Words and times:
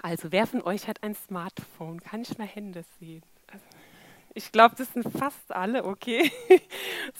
Also, 0.00 0.32
wer 0.32 0.46
von 0.46 0.62
euch 0.62 0.88
hat 0.88 1.02
ein 1.02 1.14
Smartphone? 1.14 2.00
Kann 2.00 2.22
ich 2.22 2.38
mal 2.38 2.46
Hände 2.46 2.84
sehen? 2.98 3.22
Also, 3.52 3.64
ich 4.34 4.50
glaube, 4.50 4.74
das 4.76 4.92
sind 4.92 5.06
fast 5.18 5.52
alle, 5.52 5.84
okay. 5.84 6.30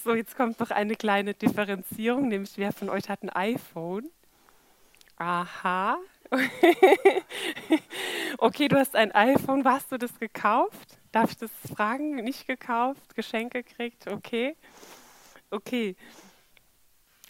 So, 0.05 0.15
jetzt 0.15 0.37
kommt 0.37 0.59
noch 0.61 0.71
eine 0.71 0.97
kleine 0.97 1.35
Differenzierung, 1.35 2.29
nämlich 2.29 2.57
wer 2.57 2.73
von 2.73 2.89
euch 2.89 3.09
hat 3.09 3.23
ein 3.23 3.31
iPhone? 3.31 4.09
Aha. 5.17 5.99
Okay, 8.39 8.67
du 8.67 8.77
hast 8.77 8.97
ein 8.97 9.13
iPhone. 9.13 9.65
Wo 9.65 9.69
hast 9.69 9.93
du 9.93 9.99
das 9.99 10.19
gekauft? 10.19 10.99
Darf 11.13 11.31
ich 11.31 11.37
das 11.37 11.51
fragen? 11.75 12.17
Nicht 12.17 12.47
gekauft? 12.49 13.15
Geschenke 13.15 13.63
gekriegt? 13.63 14.09
Okay. 14.09 14.57
Okay. 15.51 15.95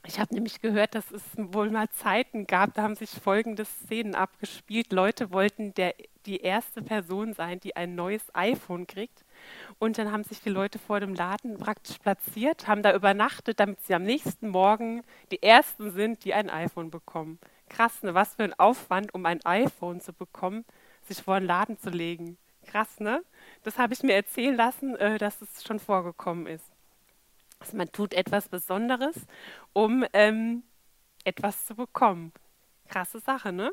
Ich 0.04 0.18
habe 0.18 0.34
nämlich 0.34 0.60
gehört, 0.60 0.96
dass 0.96 1.12
es 1.12 1.22
wohl 1.36 1.70
mal 1.70 1.88
Zeiten 1.90 2.48
gab, 2.48 2.74
da 2.74 2.82
haben 2.82 2.96
sich 2.96 3.10
folgende 3.10 3.64
Szenen 3.64 4.16
abgespielt. 4.16 4.92
Leute 4.92 5.30
wollten 5.30 5.74
der, 5.74 5.94
die 6.26 6.40
erste 6.40 6.82
Person 6.82 7.34
sein, 7.34 7.60
die 7.60 7.76
ein 7.76 7.94
neues 7.94 8.24
iPhone 8.34 8.88
kriegt. 8.88 9.24
Und 9.78 9.98
dann 9.98 10.10
haben 10.10 10.24
sich 10.24 10.40
die 10.40 10.50
Leute 10.50 10.80
vor 10.80 10.98
dem 10.98 11.14
Laden 11.14 11.56
praktisch 11.56 11.98
platziert, 11.98 12.66
haben 12.66 12.82
da 12.82 12.94
übernachtet, 12.94 13.60
damit 13.60 13.80
sie 13.82 13.94
am 13.94 14.02
nächsten 14.02 14.48
Morgen 14.48 15.02
die 15.30 15.42
Ersten 15.42 15.92
sind, 15.92 16.24
die 16.24 16.34
ein 16.34 16.50
iPhone 16.50 16.90
bekommen. 16.90 17.38
Krass, 17.68 18.02
ne? 18.02 18.12
Was 18.12 18.34
für 18.34 18.44
ein 18.44 18.58
Aufwand, 18.58 19.14
um 19.14 19.24
ein 19.24 19.44
iPhone 19.44 20.00
zu 20.00 20.12
bekommen, 20.12 20.64
sich 21.02 21.22
vor 21.22 21.38
den 21.38 21.46
Laden 21.46 21.78
zu 21.78 21.90
legen. 21.90 22.38
Krass, 22.66 22.98
ne? 22.98 23.22
Das 23.62 23.78
habe 23.78 23.94
ich 23.94 24.02
mir 24.02 24.14
erzählen 24.14 24.56
lassen, 24.56 24.96
äh, 24.96 25.18
dass 25.18 25.40
es 25.40 25.62
schon 25.64 25.78
vorgekommen 25.78 26.46
ist. 26.46 26.72
Also 27.62 27.76
man 27.76 27.92
tut 27.92 28.12
etwas 28.12 28.48
Besonderes, 28.48 29.14
um 29.72 30.04
ähm, 30.12 30.64
etwas 31.22 31.64
zu 31.64 31.76
bekommen. 31.76 32.32
Krasse 32.88 33.20
Sache, 33.20 33.52
ne? 33.52 33.70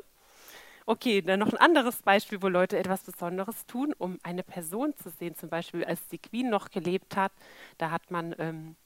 Okay, 0.86 1.22
dann 1.22 1.40
noch 1.40 1.52
ein 1.52 1.56
anderes 1.56 2.00
Beispiel, 2.02 2.40
wo 2.40 2.46
Leute 2.46 2.78
etwas 2.78 3.02
Besonderes 3.02 3.66
tun, 3.66 3.92
um 3.98 4.18
eine 4.22 4.44
Person 4.44 4.94
zu 4.96 5.10
sehen. 5.10 5.34
Zum 5.34 5.48
Beispiel, 5.48 5.84
als 5.84 6.06
die 6.06 6.18
Queen 6.18 6.50
noch 6.50 6.70
gelebt 6.70 7.16
hat, 7.16 7.32
da 7.78 7.90
hat 7.90 8.12
man 8.12 8.32
ähm, 8.38 8.76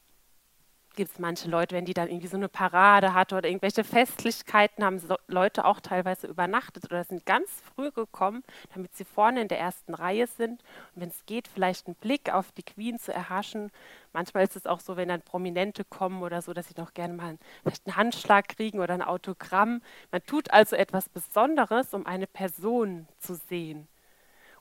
gibt 0.94 1.12
es 1.12 1.18
manche 1.18 1.48
Leute, 1.48 1.74
wenn 1.74 1.84
die 1.84 1.94
dann 1.94 2.08
irgendwie 2.08 2.28
so 2.28 2.36
eine 2.36 2.48
Parade 2.48 3.14
hatte 3.14 3.36
oder 3.36 3.48
irgendwelche 3.48 3.84
Festlichkeiten, 3.84 4.84
haben 4.84 4.98
so 4.98 5.16
Leute 5.28 5.64
auch 5.64 5.80
teilweise 5.80 6.26
übernachtet 6.26 6.84
oder 6.86 7.04
sind 7.04 7.26
ganz 7.26 7.50
früh 7.74 7.90
gekommen, 7.90 8.42
damit 8.74 8.94
sie 8.96 9.04
vorne 9.04 9.42
in 9.42 9.48
der 9.48 9.58
ersten 9.58 9.94
Reihe 9.94 10.26
sind. 10.26 10.62
Und 10.94 11.02
wenn 11.02 11.08
es 11.08 11.26
geht, 11.26 11.48
vielleicht 11.48 11.86
einen 11.86 11.96
Blick 11.96 12.32
auf 12.32 12.52
die 12.52 12.62
Queen 12.62 12.98
zu 12.98 13.12
erhaschen. 13.12 13.70
Manchmal 14.12 14.44
ist 14.44 14.56
es 14.56 14.66
auch 14.66 14.80
so, 14.80 14.96
wenn 14.96 15.08
dann 15.08 15.22
Prominente 15.22 15.84
kommen 15.84 16.22
oder 16.22 16.42
so, 16.42 16.52
dass 16.52 16.68
sie 16.68 16.74
doch 16.74 16.94
gerne 16.94 17.14
mal 17.14 17.28
einen, 17.30 17.38
vielleicht 17.62 17.86
einen 17.86 17.96
Handschlag 17.96 18.48
kriegen 18.48 18.80
oder 18.80 18.94
ein 18.94 19.02
Autogramm. 19.02 19.82
Man 20.12 20.24
tut 20.24 20.50
also 20.52 20.76
etwas 20.76 21.08
Besonderes, 21.08 21.94
um 21.94 22.06
eine 22.06 22.26
Person 22.26 23.06
zu 23.18 23.34
sehen. 23.34 23.88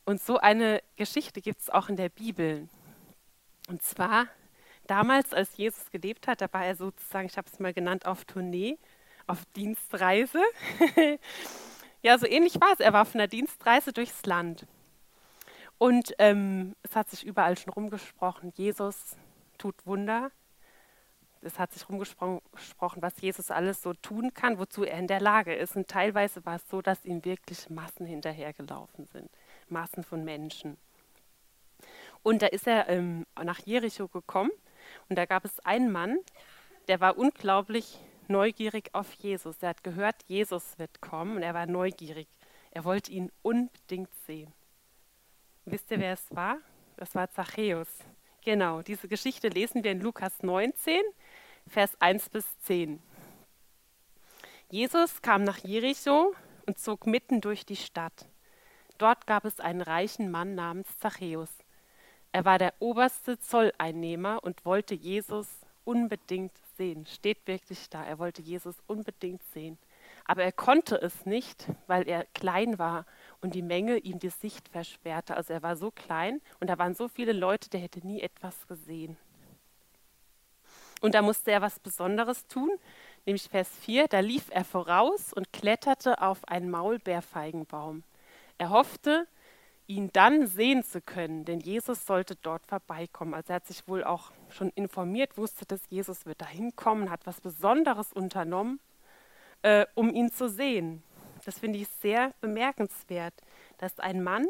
Und 0.05 0.21
so 0.21 0.37
eine 0.37 0.81
Geschichte 0.95 1.41
gibt 1.41 1.61
es 1.61 1.69
auch 1.69 1.87
in 1.89 1.95
der 1.95 2.09
Bibel. 2.09 2.67
Und 3.69 3.81
zwar 3.81 4.27
damals, 4.87 5.33
als 5.33 5.55
Jesus 5.57 5.89
gelebt 5.91 6.27
hat, 6.27 6.41
da 6.41 6.47
war 6.51 6.65
er 6.65 6.75
sozusagen, 6.75 7.27
ich 7.27 7.37
habe 7.37 7.49
es 7.51 7.59
mal 7.59 7.73
genannt, 7.73 8.05
auf 8.05 8.25
Tournee, 8.25 8.77
auf 9.27 9.45
Dienstreise. 9.55 10.41
ja, 12.01 12.17
so 12.17 12.25
ähnlich 12.25 12.59
war 12.59 12.73
es. 12.73 12.79
Er 12.79 12.93
war 12.93 13.03
auf 13.03 13.15
einer 13.15 13.27
Dienstreise 13.27 13.93
durchs 13.93 14.25
Land. 14.25 14.65
Und 15.77 16.13
ähm, 16.19 16.75
es 16.83 16.95
hat 16.95 17.09
sich 17.09 17.25
überall 17.25 17.57
schon 17.57 17.73
rumgesprochen, 17.73 18.53
Jesus 18.55 19.17
tut 19.57 19.75
Wunder. 19.85 20.31
Es 21.41 21.59
hat 21.59 21.73
sich 21.73 21.89
rumgesprochen, 21.89 23.01
was 23.01 23.19
Jesus 23.19 23.51
alles 23.51 23.81
so 23.81 23.93
tun 23.93 24.33
kann, 24.33 24.59
wozu 24.59 24.85
er 24.85 24.97
in 24.97 25.07
der 25.07 25.19
Lage 25.19 25.53
ist. 25.53 25.75
Und 25.75 25.89
teilweise 25.89 26.45
war 26.45 26.55
es 26.55 26.69
so, 26.69 26.81
dass 26.81 27.03
ihm 27.03 27.25
wirklich 27.25 27.69
Massen 27.69 28.05
hinterhergelaufen 28.05 29.07
sind. 29.07 29.29
Massen 29.67 30.05
von 30.05 30.23
Menschen. 30.23 30.77
Und 32.21 32.41
da 32.41 32.47
ist 32.47 32.65
er 32.65 32.87
ähm, 32.87 33.25
nach 33.43 33.59
Jericho 33.59 34.07
gekommen 34.07 34.51
und 35.09 35.17
da 35.17 35.25
gab 35.25 35.45
es 35.45 35.59
einen 35.61 35.91
Mann, 35.91 36.17
der 36.87 36.99
war 36.99 37.17
unglaublich 37.17 37.99
neugierig 38.27 38.89
auf 38.93 39.11
Jesus. 39.13 39.57
Er 39.61 39.69
hat 39.69 39.83
gehört, 39.83 40.15
Jesus 40.27 40.77
wird 40.79 41.01
kommen 41.01 41.37
und 41.37 41.43
er 41.43 41.53
war 41.53 41.65
neugierig. 41.65 42.27
Er 42.71 42.83
wollte 42.83 43.11
ihn 43.11 43.31
unbedingt 43.41 44.13
sehen. 44.25 44.51
Wisst 45.65 45.91
ihr, 45.91 45.99
wer 45.99 46.13
es 46.13 46.35
war? 46.35 46.57
Das 46.97 47.15
war 47.15 47.29
Zachäus. 47.29 47.87
Genau, 48.43 48.81
diese 48.81 49.07
Geschichte 49.07 49.47
lesen 49.47 49.83
wir 49.83 49.91
in 49.91 50.01
Lukas 50.01 50.43
19, 50.43 51.01
Vers 51.67 51.95
1 52.01 52.29
bis 52.29 52.45
10. 52.59 53.01
Jesus 54.69 55.21
kam 55.21 55.43
nach 55.43 55.59
Jericho 55.59 56.33
und 56.65 56.79
zog 56.79 57.07
mitten 57.07 57.39
durch 57.39 57.65
die 57.65 57.75
Stadt. 57.75 58.27
Dort 58.97 59.27
gab 59.27 59.45
es 59.45 59.59
einen 59.59 59.81
reichen 59.81 60.29
Mann 60.29 60.55
namens 60.55 60.97
Zachäus. 60.97 61.62
Er 62.33 62.45
war 62.45 62.57
der 62.57 62.73
oberste 62.79 63.39
Zolleinnehmer 63.39 64.44
und 64.44 64.66
wollte 64.66 64.95
Jesus 64.95 65.47
unbedingt 65.85 66.51
sehen. 66.75 67.05
Steht 67.05 67.45
wirklich 67.45 67.91
da. 67.91 68.03
Er 68.03 68.17
wollte 68.17 68.41
Jesus 68.41 68.75
unbedingt 68.88 69.44
sehen. 69.53 69.77
Aber 70.25 70.43
er 70.43 70.51
konnte 70.51 70.95
es 70.95 71.27
nicht, 71.27 71.67
weil 71.85 72.07
er 72.09 72.25
klein 72.33 72.79
war 72.79 73.05
und 73.41 73.53
die 73.53 73.61
Menge 73.61 73.97
ihm 73.97 74.17
die 74.17 74.29
Sicht 74.29 74.67
versperrte. 74.69 75.38
Also 75.38 75.53
er 75.53 75.61
war 75.61 75.75
so 75.75 75.91
klein 75.91 76.41
und 76.59 76.72
da 76.72 76.79
waren 76.79 76.95
so 76.95 77.07
viele 77.07 77.33
Leute, 77.33 77.69
der 77.69 77.81
hätte 77.81 78.05
nie 78.05 78.22
etwas 78.22 78.67
gesehen. 78.67 79.16
Und 81.01 81.13
da 81.13 81.22
musste 81.22 81.51
er 81.51 81.61
was 81.61 81.79
Besonderes 81.79 82.47
tun, 82.47 82.72
nämlich 83.25 83.49
Vers 83.49 83.69
4, 83.81 84.07
da 84.07 84.22
lief 84.22 84.45
er 84.49 84.63
voraus 84.63 85.33
und 85.33 85.53
kletterte 85.53 86.19
auf 86.22 86.47
einen 86.47 86.72
Maulbeerfeigenbaum. 86.72 88.03
Er 88.57 88.69
hoffte, 88.69 89.27
ihn 89.93 90.09
dann 90.13 90.47
sehen 90.47 90.83
zu 90.83 91.01
können, 91.01 91.45
denn 91.45 91.59
Jesus 91.59 92.05
sollte 92.05 92.35
dort 92.35 92.65
vorbeikommen. 92.65 93.33
Also 93.33 93.53
er 93.53 93.57
hat 93.57 93.67
sich 93.67 93.87
wohl 93.87 94.03
auch 94.03 94.31
schon 94.49 94.69
informiert, 94.71 95.37
wusste, 95.37 95.65
dass 95.65 95.81
Jesus 95.89 96.25
wird 96.25 96.41
dahin 96.41 96.75
kommen, 96.75 97.09
hat 97.09 97.25
was 97.25 97.41
Besonderes 97.41 98.11
unternommen, 98.13 98.79
äh, 99.61 99.85
um 99.95 100.13
ihn 100.13 100.31
zu 100.31 100.49
sehen. 100.49 101.03
Das 101.45 101.59
finde 101.59 101.79
ich 101.79 101.87
sehr 101.87 102.33
bemerkenswert, 102.41 103.33
dass 103.77 103.99
ein 103.99 104.23
Mann, 104.23 104.45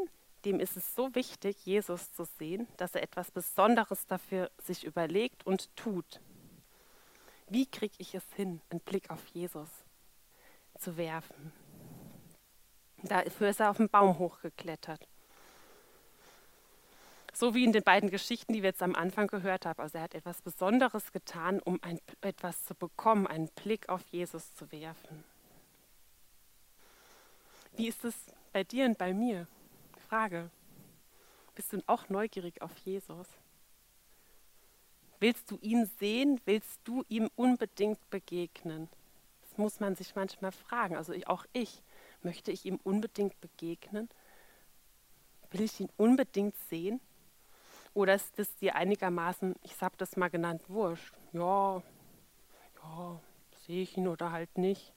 dem 0.46 0.60
ist 0.60 0.78
es 0.78 0.96
so 0.96 1.14
wichtig, 1.16 1.66
Jesus 1.66 2.14
zu 2.14 2.26
sehen, 2.26 2.68
dass 2.78 2.96
er 2.96 3.04
etwas 3.04 3.32
Besonderes 3.32 4.06
dafür 4.08 4.52
sich 4.62 4.84
überlegt 4.84 5.46
und 5.46 5.76
tut. 5.76 6.22
Wie 7.50 7.66
kriege 7.66 7.96
ich 7.98 8.16
es 8.16 8.24
hin, 8.36 8.62
einen 8.70 8.80
Blick 8.82 9.10
auf 9.10 9.26
Jesus 9.28 9.70
zu 10.80 10.98
werfen? 10.98 11.52
Dafür 13.04 13.50
ist 13.50 13.60
er 13.60 13.70
auf 13.70 13.78
den 13.78 13.90
Baum 13.90 14.18
hochgeklettert. 14.18 15.08
So 17.44 17.54
wie 17.54 17.66
in 17.66 17.74
den 17.74 17.84
beiden 17.84 18.10
Geschichten, 18.10 18.54
die 18.54 18.64
wir 18.64 18.70
jetzt 18.70 18.82
am 18.82 18.96
Anfang 18.96 19.28
gehört 19.28 19.66
haben. 19.66 19.82
Also 19.82 19.98
er 19.98 20.06
hat 20.06 20.16
etwas 20.16 20.42
Besonderes 20.42 21.12
getan, 21.12 21.60
um 21.60 21.78
ein, 21.84 22.00
etwas 22.22 22.64
zu 22.64 22.74
bekommen, 22.74 23.28
einen 23.28 23.50
Blick 23.50 23.90
auf 23.90 24.02
Jesus 24.12 24.56
zu 24.56 24.72
werfen. 24.72 25.26
Wie 27.76 27.90
ist 27.90 28.06
es 28.06 28.16
bei 28.54 28.64
dir 28.64 28.86
und 28.86 28.98
bei 28.98 29.14
mir? 29.14 29.46
Frage. 30.08 30.50
Bist 31.54 31.74
du 31.74 31.82
auch 31.86 32.08
neugierig 32.08 32.62
auf 32.62 32.72
Jesus? 32.78 33.28
Willst 35.20 35.52
du 35.52 35.58
ihn 35.62 35.92
sehen? 36.00 36.40
Willst 36.46 36.80
du 36.86 37.04
ihm 37.10 37.30
unbedingt 37.36 38.10
begegnen? 38.10 38.88
Das 39.42 39.58
muss 39.58 39.82
man 39.82 39.98
sich 39.98 40.16
manchmal 40.16 40.54
fragen. 40.54 40.96
Also 40.96 41.14
auch 41.26 41.46
ich. 41.52 41.82
Möchte 42.22 42.54
ich 42.54 42.64
ihm 42.66 42.80
unbedingt 42.86 43.38
begegnen? 43.42 44.08
Will 45.52 45.64
ich 45.64 45.82
ihn 45.82 45.90
unbedingt 45.98 46.56
sehen? 46.70 47.02
Oder 47.94 48.16
ist 48.16 48.38
das 48.40 48.56
dir 48.56 48.76
einigermaßen, 48.76 49.56
ich 49.62 49.80
habe 49.82 49.96
das 49.98 50.16
mal 50.16 50.30
genannt, 50.30 50.64
wurscht? 50.68 51.14
Ja, 51.32 51.84
ja, 52.82 53.20
sehe 53.66 53.84
ich 53.84 53.98
ihn 53.98 54.08
oder 54.08 54.32
halt 54.32 54.58
nicht. 54.58 54.94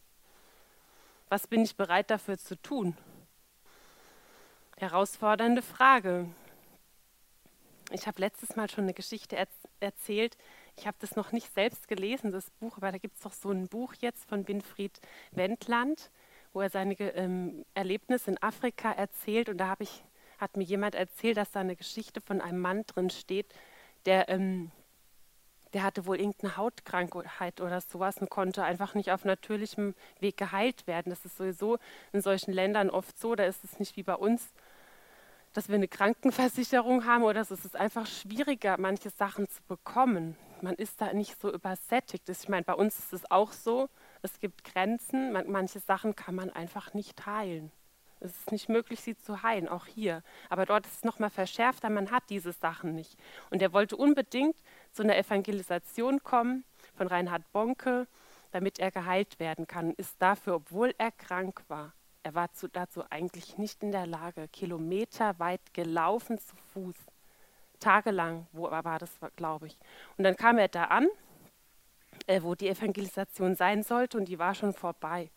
Was 1.28 1.46
bin 1.46 1.62
ich 1.62 1.76
bereit 1.76 2.10
dafür 2.10 2.38
zu 2.38 2.56
tun? 2.56 2.96
Herausfordernde 4.78 5.62
Frage. 5.62 6.28
Ich 7.92 8.06
habe 8.06 8.20
letztes 8.20 8.56
Mal 8.56 8.68
schon 8.70 8.84
eine 8.84 8.94
Geschichte 8.94 9.36
er 9.36 9.46
erzählt. 9.80 10.36
Ich 10.76 10.86
habe 10.86 10.96
das 11.00 11.16
noch 11.16 11.32
nicht 11.32 11.52
selbst 11.54 11.88
gelesen, 11.88 12.32
das 12.32 12.50
Buch, 12.50 12.76
aber 12.76 12.92
da 12.92 12.98
gibt 12.98 13.16
es 13.16 13.22
doch 13.22 13.32
so 13.32 13.50
ein 13.50 13.68
Buch 13.68 13.94
jetzt 14.00 14.28
von 14.28 14.46
Winfried 14.48 15.00
Wendland, 15.30 16.10
wo 16.52 16.60
er 16.60 16.70
seine 16.70 16.94
ähm, 16.94 17.64
Erlebnisse 17.74 18.32
in 18.32 18.42
Afrika 18.42 18.90
erzählt. 18.92 19.48
Und 19.48 19.58
da 19.58 19.68
habe 19.68 19.84
ich 19.84 20.04
hat 20.38 20.56
mir 20.56 20.64
jemand 20.64 20.94
erzählt, 20.94 21.36
dass 21.36 21.50
da 21.50 21.60
eine 21.60 21.76
Geschichte 21.76 22.20
von 22.20 22.40
einem 22.40 22.60
Mann 22.60 22.84
drin 22.86 23.10
steht, 23.10 23.46
der, 24.04 24.28
ähm, 24.28 24.70
der 25.72 25.82
hatte 25.82 26.06
wohl 26.06 26.18
irgendeine 26.18 26.56
Hautkrankheit 26.56 27.60
oder 27.60 27.80
sowas 27.80 28.18
und 28.18 28.30
konnte 28.30 28.64
einfach 28.64 28.94
nicht 28.94 29.10
auf 29.10 29.24
natürlichem 29.24 29.94
Weg 30.20 30.36
geheilt 30.36 30.86
werden. 30.86 31.10
Das 31.10 31.24
ist 31.24 31.36
sowieso 31.36 31.78
in 32.12 32.22
solchen 32.22 32.52
Ländern 32.52 32.90
oft 32.90 33.18
so, 33.18 33.34
da 33.34 33.44
ist 33.44 33.64
es 33.64 33.78
nicht 33.78 33.96
wie 33.96 34.02
bei 34.02 34.14
uns, 34.14 34.52
dass 35.52 35.68
wir 35.68 35.76
eine 35.76 35.88
Krankenversicherung 35.88 37.06
haben 37.06 37.24
oder 37.24 37.44
so. 37.44 37.54
Es 37.54 37.64
ist 37.64 37.76
einfach 37.76 38.06
schwieriger, 38.06 38.76
manche 38.78 39.10
Sachen 39.10 39.48
zu 39.48 39.62
bekommen. 39.66 40.36
Man 40.60 40.74
ist 40.74 41.00
da 41.00 41.12
nicht 41.12 41.40
so 41.40 41.52
übersättigt. 41.52 42.28
Ich 42.28 42.48
meine, 42.48 42.64
bei 42.64 42.74
uns 42.74 42.98
ist 42.98 43.12
es 43.12 43.30
auch 43.30 43.52
so, 43.52 43.88
es 44.22 44.38
gibt 44.38 44.64
Grenzen, 44.64 45.32
man, 45.32 45.50
manche 45.50 45.80
Sachen 45.80 46.14
kann 46.14 46.34
man 46.34 46.50
einfach 46.50 46.92
nicht 46.94 47.24
heilen. 47.26 47.72
Es 48.20 48.36
ist 48.38 48.52
nicht 48.52 48.68
möglich, 48.68 49.00
sie 49.00 49.16
zu 49.16 49.42
heilen, 49.42 49.68
auch 49.68 49.86
hier. 49.86 50.22
Aber 50.48 50.64
dort 50.64 50.86
ist 50.86 50.96
es 50.96 51.04
nochmal 51.04 51.30
verschärfter, 51.30 51.90
man 51.90 52.10
hat 52.10 52.24
diese 52.30 52.52
Sachen 52.52 52.94
nicht. 52.94 53.16
Und 53.50 53.60
er 53.60 53.72
wollte 53.72 53.96
unbedingt 53.96 54.56
zu 54.92 55.02
einer 55.02 55.16
Evangelisation 55.16 56.22
kommen 56.22 56.64
von 56.96 57.06
Reinhard 57.08 57.50
Bonke, 57.52 58.06
damit 58.52 58.78
er 58.78 58.90
geheilt 58.90 59.38
werden 59.38 59.66
kann. 59.66 59.92
Ist 59.92 60.16
dafür, 60.18 60.54
obwohl 60.54 60.94
er 60.96 61.12
krank 61.12 61.62
war, 61.68 61.92
er 62.22 62.34
war 62.34 62.52
zu, 62.52 62.68
dazu 62.68 63.04
eigentlich 63.08 63.56
nicht 63.56 63.84
in 63.84 63.92
der 63.92 64.06
Lage, 64.06 64.48
kilometerweit 64.48 65.60
gelaufen 65.74 66.38
zu 66.38 66.56
Fuß. 66.72 66.96
Tagelang, 67.78 68.48
wo 68.50 68.68
war 68.70 68.98
das, 68.98 69.10
glaube 69.36 69.68
ich. 69.68 69.78
Und 70.16 70.24
dann 70.24 70.34
kam 70.34 70.58
er 70.58 70.66
da 70.66 70.84
an, 70.84 71.06
äh, 72.26 72.42
wo 72.42 72.56
die 72.56 72.68
Evangelisation 72.68 73.54
sein 73.54 73.84
sollte, 73.84 74.18
und 74.18 74.24
die 74.26 74.40
war 74.40 74.54
schon 74.54 74.72
vorbei. 74.72 75.30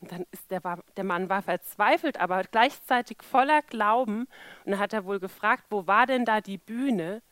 Und 0.00 0.12
dann 0.12 0.26
ist 0.30 0.50
der, 0.50 0.60
der 0.96 1.04
Mann 1.04 1.28
war 1.28 1.42
verzweifelt, 1.42 2.20
aber 2.20 2.42
gleichzeitig 2.44 3.18
voller 3.22 3.62
Glauben. 3.62 4.28
Und 4.64 4.72
dann 4.72 4.78
hat 4.78 4.92
er 4.92 5.04
wohl 5.04 5.18
gefragt, 5.18 5.64
wo 5.70 5.86
war 5.86 6.06
denn 6.06 6.24
da 6.24 6.40
die 6.40 6.58
Bühne? 6.58 7.22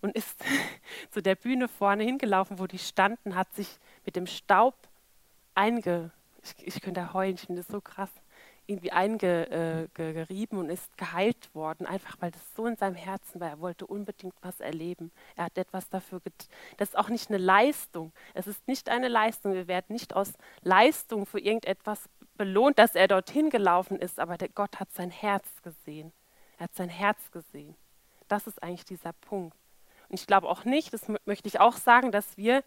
Und 0.00 0.14
ist 0.14 0.42
zu 1.10 1.20
der 1.20 1.34
Bühne 1.34 1.68
vorne 1.68 2.04
hingelaufen, 2.04 2.58
wo 2.58 2.66
die 2.66 2.78
standen, 2.78 3.34
hat 3.34 3.52
sich 3.54 3.78
mit 4.04 4.16
dem 4.16 4.26
Staub 4.26 4.74
einge... 5.54 6.10
Ich, 6.42 6.76
ich 6.76 6.80
könnte 6.80 7.12
heulen, 7.12 7.34
ich 7.34 7.42
finde 7.42 7.62
das 7.62 7.68
so 7.68 7.80
krass 7.80 8.10
irgendwie 8.68 8.92
eingerieben 8.92 10.58
und 10.58 10.68
ist 10.68 10.96
geheilt 10.98 11.54
worden, 11.54 11.86
einfach 11.86 12.16
weil 12.20 12.30
das 12.30 12.54
so 12.54 12.66
in 12.66 12.76
seinem 12.76 12.94
Herzen 12.94 13.40
war. 13.40 13.48
Er 13.48 13.60
wollte 13.60 13.86
unbedingt 13.86 14.34
was 14.42 14.60
erleben. 14.60 15.10
Er 15.36 15.46
hat 15.46 15.56
etwas 15.56 15.88
dafür 15.88 16.20
getan. 16.20 16.48
Das 16.76 16.90
ist 16.90 16.94
auch 16.96 17.08
nicht 17.08 17.30
eine 17.30 17.38
Leistung. 17.38 18.12
Es 18.34 18.46
ist 18.46 18.68
nicht 18.68 18.90
eine 18.90 19.08
Leistung. 19.08 19.54
Wir 19.54 19.68
werden 19.68 19.86
nicht 19.94 20.14
aus 20.14 20.34
Leistung 20.62 21.24
für 21.24 21.40
irgendetwas 21.40 22.08
belohnt, 22.36 22.78
dass 22.78 22.94
er 22.94 23.08
dorthin 23.08 23.48
gelaufen 23.48 23.98
ist, 23.98 24.20
aber 24.20 24.36
der 24.36 24.50
Gott 24.50 24.78
hat 24.78 24.92
sein 24.92 25.10
Herz 25.10 25.46
gesehen. 25.62 26.12
Er 26.58 26.64
hat 26.64 26.74
sein 26.74 26.90
Herz 26.90 27.30
gesehen. 27.30 27.74
Das 28.28 28.46
ist 28.46 28.62
eigentlich 28.62 28.84
dieser 28.84 29.14
Punkt. 29.14 29.56
Und 30.10 30.20
ich 30.20 30.26
glaube 30.26 30.48
auch 30.48 30.64
nicht, 30.64 30.92
das 30.92 31.06
möchte 31.24 31.48
ich 31.48 31.58
auch 31.58 31.76
sagen, 31.76 32.12
dass 32.12 32.36
wir 32.36 32.62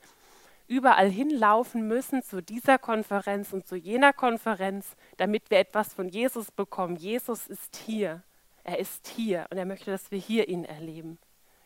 überall 0.72 1.10
hinlaufen 1.10 1.86
müssen 1.86 2.24
zu 2.24 2.42
dieser 2.42 2.78
Konferenz 2.78 3.52
und 3.52 3.68
zu 3.68 3.76
jener 3.76 4.14
Konferenz, 4.14 4.96
damit 5.18 5.52
wir 5.52 5.60
etwas 5.60 5.94
von 5.94 6.08
Jesus 6.08 6.50
bekommen. 6.50 6.96
Jesus 6.96 7.48
ist 7.48 7.76
hier. 7.76 8.24
Er 8.64 8.80
ist 8.80 9.06
hier 9.08 9.48
und 9.52 9.58
er 9.58 9.66
möchte, 9.66 9.92
dass 9.92 10.12
wir 10.12 10.18
hier 10.20 10.48
ihn 10.48 10.64
erleben. 10.64 11.20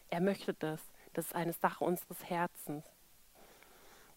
Er 0.10 0.22
möchte 0.22 0.56
das. 0.56 0.81
Das 1.13 1.28
ist 1.28 1.36
eine 1.36 1.54
Sache 1.54 1.84
unseres 1.84 2.25
Herzens. 2.28 2.84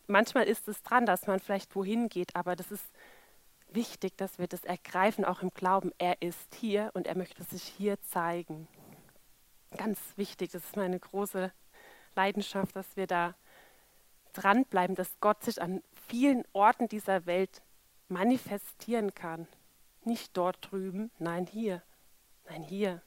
Manchmal 0.07 0.45
ist 0.45 0.67
es 0.69 0.83
dran, 0.83 1.05
dass 1.05 1.27
man 1.27 1.39
vielleicht 1.39 1.77
wohin 1.77 2.09
geht, 2.09 2.35
aber 2.35 2.57
das 2.57 2.73
ist 2.73 2.87
wichtig, 3.69 4.17
dass 4.17 4.39
wir 4.39 4.47
das 4.47 4.65
ergreifen, 4.65 5.27
auch 5.27 5.43
im 5.43 5.51
Glauben. 5.51 5.93
Er 5.99 6.23
ist 6.23 6.55
hier 6.55 6.93
und 6.95 7.07
er 7.07 7.17
möchte 7.17 7.45
sich 7.45 7.63
hier 7.63 8.01
zeigen. 8.01 8.67
Ganz 9.77 9.99
wichtig, 10.17 10.53
das 10.53 10.65
ist 10.65 10.77
meine 10.77 10.99
große 10.99 11.53
Leidenschaft, 12.17 12.75
dass 12.75 12.97
wir 12.97 13.07
da 13.07 13.35
dranbleiben, 14.33 14.97
dass 14.97 15.21
Gott 15.21 15.43
sich 15.45 15.61
an 15.61 15.83
vielen 16.09 16.45
Orten 16.53 16.89
dieser 16.89 17.27
Welt 17.27 17.63
manifestieren 18.09 19.15
kann. 19.15 19.47
Nicht 20.05 20.37
dort 20.37 20.71
drüben, 20.71 21.11
nein 21.19 21.47
hier, 21.47 21.83
nein 22.49 22.63
hier. 22.63 23.03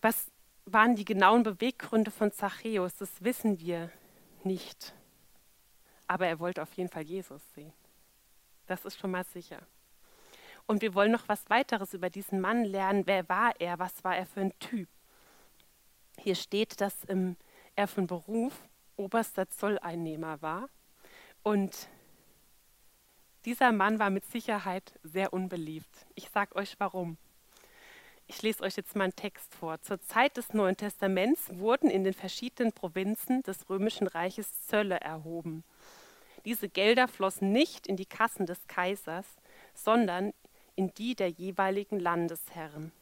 Was 0.00 0.30
waren 0.66 0.96
die 0.96 1.04
genauen 1.04 1.44
Beweggründe 1.44 2.10
von 2.10 2.32
Zachäus? 2.32 2.96
Das 2.96 3.22
wissen 3.22 3.60
wir 3.60 3.90
nicht. 4.42 4.94
Aber 6.08 6.26
er 6.26 6.40
wollte 6.40 6.62
auf 6.62 6.72
jeden 6.74 6.90
Fall 6.90 7.04
Jesus 7.04 7.40
sehen. 7.54 7.72
Das 8.66 8.84
ist 8.84 8.98
schon 8.98 9.12
mal 9.12 9.24
sicher. 9.24 9.60
Und 10.66 10.82
wir 10.82 10.94
wollen 10.94 11.12
noch 11.12 11.28
was 11.28 11.48
weiteres 11.50 11.94
über 11.94 12.10
diesen 12.10 12.40
Mann 12.40 12.64
lernen. 12.64 13.06
Wer 13.06 13.28
war 13.28 13.52
er? 13.60 13.78
Was 13.78 14.02
war 14.04 14.16
er 14.16 14.26
für 14.26 14.40
ein 14.40 14.58
Typ? 14.58 14.88
Hier 16.18 16.34
steht, 16.34 16.80
dass 16.80 16.94
ähm, 17.08 17.36
er 17.76 17.88
von 17.88 18.06
Beruf 18.06 18.52
oberster 18.96 19.48
Zolleinnehmer 19.48 20.42
war. 20.42 20.68
Und 21.42 21.88
dieser 23.44 23.72
Mann 23.72 23.98
war 23.98 24.10
mit 24.10 24.24
Sicherheit 24.24 24.98
sehr 25.02 25.32
unbeliebt. 25.32 26.06
Ich 26.14 26.28
sage 26.30 26.54
euch 26.54 26.76
warum. 26.78 27.16
Ich 28.28 28.40
lese 28.42 28.62
euch 28.62 28.76
jetzt 28.76 28.94
mal 28.94 29.04
einen 29.04 29.16
Text 29.16 29.54
vor. 29.54 29.80
Zur 29.82 30.00
Zeit 30.00 30.36
des 30.36 30.54
Neuen 30.54 30.76
Testaments 30.76 31.50
wurden 31.58 31.90
in 31.90 32.04
den 32.04 32.14
verschiedenen 32.14 32.72
Provinzen 32.72 33.42
des 33.42 33.68
Römischen 33.68 34.06
Reiches 34.06 34.66
Zölle 34.68 35.00
erhoben. 35.00 35.64
Diese 36.44 36.68
Gelder 36.68 37.08
flossen 37.08 37.52
nicht 37.52 37.86
in 37.86 37.96
die 37.96 38.06
Kassen 38.06 38.46
des 38.46 38.66
Kaisers, 38.68 39.26
sondern 39.74 40.32
in 40.76 40.94
die 40.94 41.14
der 41.14 41.28
jeweiligen 41.28 41.98
Landesherren. 41.98 42.92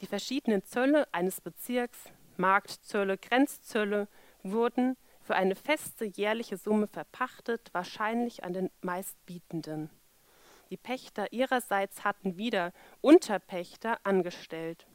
Die 0.00 0.06
verschiedenen 0.06 0.64
Zölle 0.64 1.06
eines 1.12 1.40
Bezirks 1.40 1.98
Marktzölle, 2.40 3.18
Grenzzölle 3.18 4.08
wurden 4.42 4.96
für 5.22 5.36
eine 5.36 5.54
feste 5.54 6.04
jährliche 6.04 6.56
Summe 6.56 6.88
verpachtet, 6.88 7.68
wahrscheinlich 7.72 8.42
an 8.42 8.52
den 8.52 8.70
Meistbietenden. 8.80 9.90
Die 10.70 10.76
Pächter 10.76 11.32
ihrerseits 11.32 12.04
hatten 12.04 12.36
wieder 12.36 12.72
Unterpächter 13.00 13.98
angestellt. 14.04 14.86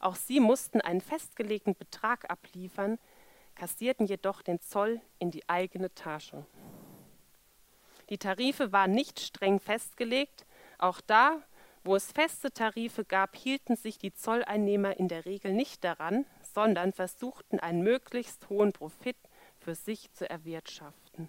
Auch 0.00 0.16
sie 0.16 0.40
mussten 0.40 0.80
einen 0.80 1.00
festgelegten 1.00 1.74
Betrag 1.74 2.30
abliefern, 2.30 2.98
kassierten 3.54 4.06
jedoch 4.06 4.42
den 4.42 4.60
Zoll 4.60 5.00
in 5.18 5.30
die 5.30 5.48
eigene 5.48 5.94
Tasche. 5.94 6.44
Die 8.10 8.18
Tarife 8.18 8.72
waren 8.72 8.92
nicht 8.92 9.20
streng 9.20 9.60
festgelegt, 9.60 10.44
auch 10.78 11.00
da, 11.00 11.42
wo 11.84 11.96
es 11.96 12.12
feste 12.12 12.52
Tarife 12.52 13.04
gab, 13.04 13.36
hielten 13.36 13.76
sich 13.76 13.98
die 13.98 14.12
Zolleinnehmer 14.12 14.96
in 14.98 15.08
der 15.08 15.24
Regel 15.24 15.52
nicht 15.52 15.84
daran, 15.84 16.26
sondern 16.54 16.92
versuchten 16.92 17.60
einen 17.60 17.82
möglichst 17.82 18.48
hohen 18.48 18.72
Profit 18.72 19.16
für 19.58 19.74
sich 19.74 20.12
zu 20.12 20.28
erwirtschaften. 20.28 21.28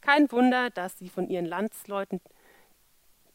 Kein 0.00 0.30
Wunder, 0.30 0.70
dass 0.70 0.98
sie 0.98 1.08
von 1.08 1.28
ihren 1.28 1.46
Landsleuten 1.46 2.20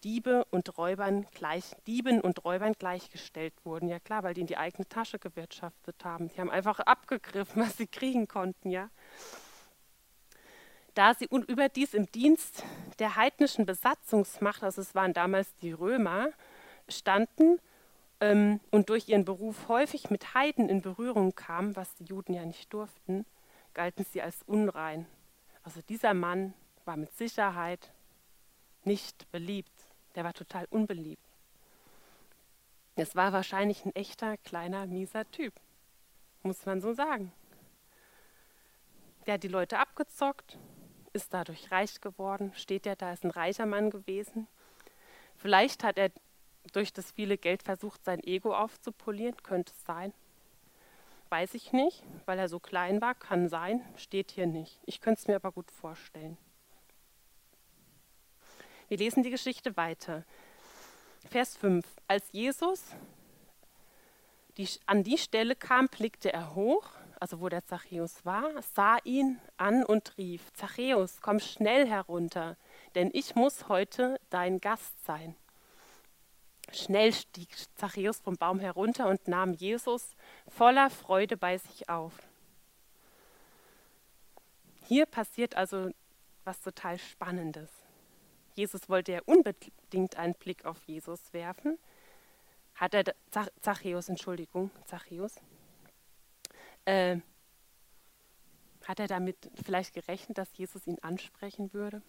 Diebe 0.03 0.45
und 0.45 0.77
Räubern 0.77 1.27
gleich, 1.31 1.63
Dieben 1.85 2.21
und 2.21 2.43
Räubern 2.43 2.73
gleichgestellt 2.73 3.53
wurden. 3.63 3.87
Ja 3.87 3.99
klar, 3.99 4.23
weil 4.23 4.33
die 4.33 4.41
in 4.41 4.47
die 4.47 4.57
eigene 4.57 4.87
Tasche 4.87 5.19
gewirtschaftet 5.19 6.03
haben. 6.03 6.29
Die 6.29 6.39
haben 6.39 6.49
einfach 6.49 6.79
abgegriffen, 6.79 7.61
was 7.61 7.77
sie 7.77 7.87
kriegen 7.87 8.27
konnten, 8.27 8.71
ja. 8.71 8.89
Da 10.93 11.13
sie 11.13 11.25
überdies 11.25 11.93
im 11.93 12.11
Dienst 12.11 12.63
der 12.99 13.15
heidnischen 13.15 13.65
Besatzungsmacht, 13.65 14.63
also 14.63 14.81
es 14.81 14.93
waren 14.93 15.13
damals 15.13 15.55
die 15.57 15.71
Römer, 15.71 16.29
standen, 16.89 17.59
ähm, 18.21 18.59
und 18.69 18.89
durch 18.89 19.09
ihren 19.09 19.25
Beruf 19.25 19.67
häufig 19.67 20.09
mit 20.09 20.33
Heiden 20.33 20.69
in 20.69 20.81
Berührung 20.81 21.35
kamen, 21.35 21.75
was 21.75 21.93
die 21.95 22.05
Juden 22.05 22.33
ja 22.33 22.45
nicht 22.45 22.71
durften, 22.71 23.25
galten 23.73 24.05
sie 24.05 24.21
als 24.21 24.43
unrein. 24.43 25.07
Also 25.63 25.81
dieser 25.81 26.13
Mann 26.13 26.53
war 26.85 26.97
mit 26.97 27.11
Sicherheit 27.17 27.91
nicht 28.83 29.29
beliebt. 29.31 29.71
Der 30.15 30.23
war 30.23 30.33
total 30.33 30.65
unbeliebt. 30.69 31.21
Es 32.95 33.15
war 33.15 33.33
wahrscheinlich 33.33 33.85
ein 33.85 33.95
echter, 33.95 34.37
kleiner, 34.37 34.85
mieser 34.85 35.29
Typ, 35.31 35.53
muss 36.43 36.65
man 36.65 36.81
so 36.81 36.93
sagen. 36.93 37.31
Der 39.25 39.35
hat 39.35 39.43
die 39.43 39.47
Leute 39.47 39.79
abgezockt, 39.79 40.59
ist 41.13 41.33
dadurch 41.33 41.71
reich 41.71 42.01
geworden, 42.01 42.51
steht 42.55 42.85
ja 42.85 42.95
da, 42.95 43.13
ist 43.13 43.23
ein 43.23 43.31
reicher 43.31 43.65
Mann 43.65 43.89
gewesen. 43.89 44.47
Vielleicht 45.37 45.83
hat 45.83 45.97
er 45.97 46.11
durch 46.73 46.93
das 46.93 47.11
viele 47.11 47.37
Geld 47.37 47.63
versucht, 47.63 48.03
sein 48.03 48.23
Ego 48.23 48.55
aufzupolieren? 48.55 49.35
Könnte 49.43 49.73
es 49.75 49.85
sein. 49.85 50.13
Weiß 51.29 51.53
ich 51.53 51.71
nicht, 51.71 52.03
weil 52.25 52.39
er 52.39 52.49
so 52.49 52.59
klein 52.59 53.01
war, 53.01 53.15
kann 53.15 53.47
sein, 53.47 53.81
steht 53.95 54.31
hier 54.31 54.47
nicht. 54.47 54.79
Ich 54.85 54.99
könnte 54.99 55.21
es 55.21 55.27
mir 55.27 55.35
aber 55.35 55.51
gut 55.51 55.71
vorstellen. 55.71 56.37
Wir 58.89 58.97
lesen 58.97 59.23
die 59.23 59.29
Geschichte 59.29 59.77
weiter. 59.77 60.25
Vers 61.29 61.55
5. 61.55 61.85
Als 62.07 62.25
Jesus 62.33 62.83
die, 64.57 64.67
an 64.85 65.03
die 65.03 65.17
Stelle 65.17 65.55
kam, 65.55 65.87
blickte 65.87 66.33
er 66.33 66.55
hoch, 66.55 66.89
also 67.19 67.39
wo 67.39 67.47
der 67.47 67.65
Zachäus 67.65 68.25
war, 68.25 68.61
sah 68.61 68.97
ihn 69.03 69.39
an 69.55 69.85
und 69.85 70.17
rief, 70.17 70.51
Zachäus, 70.53 71.21
komm 71.21 71.39
schnell 71.39 71.87
herunter, 71.87 72.57
denn 72.95 73.09
ich 73.13 73.35
muss 73.35 73.69
heute 73.69 74.19
dein 74.29 74.59
Gast 74.59 75.05
sein. 75.05 75.35
Schnell 76.71 77.13
stieg 77.13 77.49
Zachäus 77.75 78.19
vom 78.19 78.37
Baum 78.37 78.59
herunter 78.59 79.07
und 79.09 79.27
nahm 79.27 79.53
Jesus 79.53 80.15
voller 80.47 80.89
Freude 80.89 81.35
bei 81.37 81.57
sich 81.57 81.89
auf. 81.89 82.13
Hier 84.87 85.05
passiert 85.05 85.55
also 85.55 85.91
was 86.43 86.61
total 86.61 86.97
Spannendes. 86.97 87.69
Jesus 88.55 88.89
wollte 88.89 89.13
ja 89.13 89.21
unbedingt 89.25 90.15
einen 90.15 90.33
Blick 90.33 90.65
auf 90.65 90.83
Jesus 90.83 91.33
werfen. 91.33 91.77
Hat 92.75 92.93
er 92.93 93.03
Zachäus, 93.61 94.09
Entschuldigung, 94.09 94.71
Zachäus. 94.85 95.35
Äh, 96.85 97.17
Hat 98.85 98.99
er 98.99 99.07
damit 99.07 99.37
vielleicht 99.63 99.93
gerechnet, 99.93 100.37
dass 100.37 100.57
Jesus 100.57 100.87
ihn 100.87 100.97
ansprechen 101.01 101.73
würde? 101.73 102.01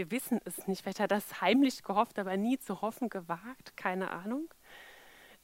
Wir 0.00 0.10
wissen 0.10 0.40
es 0.46 0.66
nicht. 0.66 0.80
Vielleicht 0.80 0.98
hat 0.98 1.10
er 1.10 1.18
das 1.18 1.42
heimlich 1.42 1.82
gehofft, 1.82 2.18
aber 2.18 2.34
nie 2.38 2.58
zu 2.58 2.80
hoffen 2.80 3.10
gewagt. 3.10 3.76
Keine 3.76 4.10
Ahnung. 4.10 4.48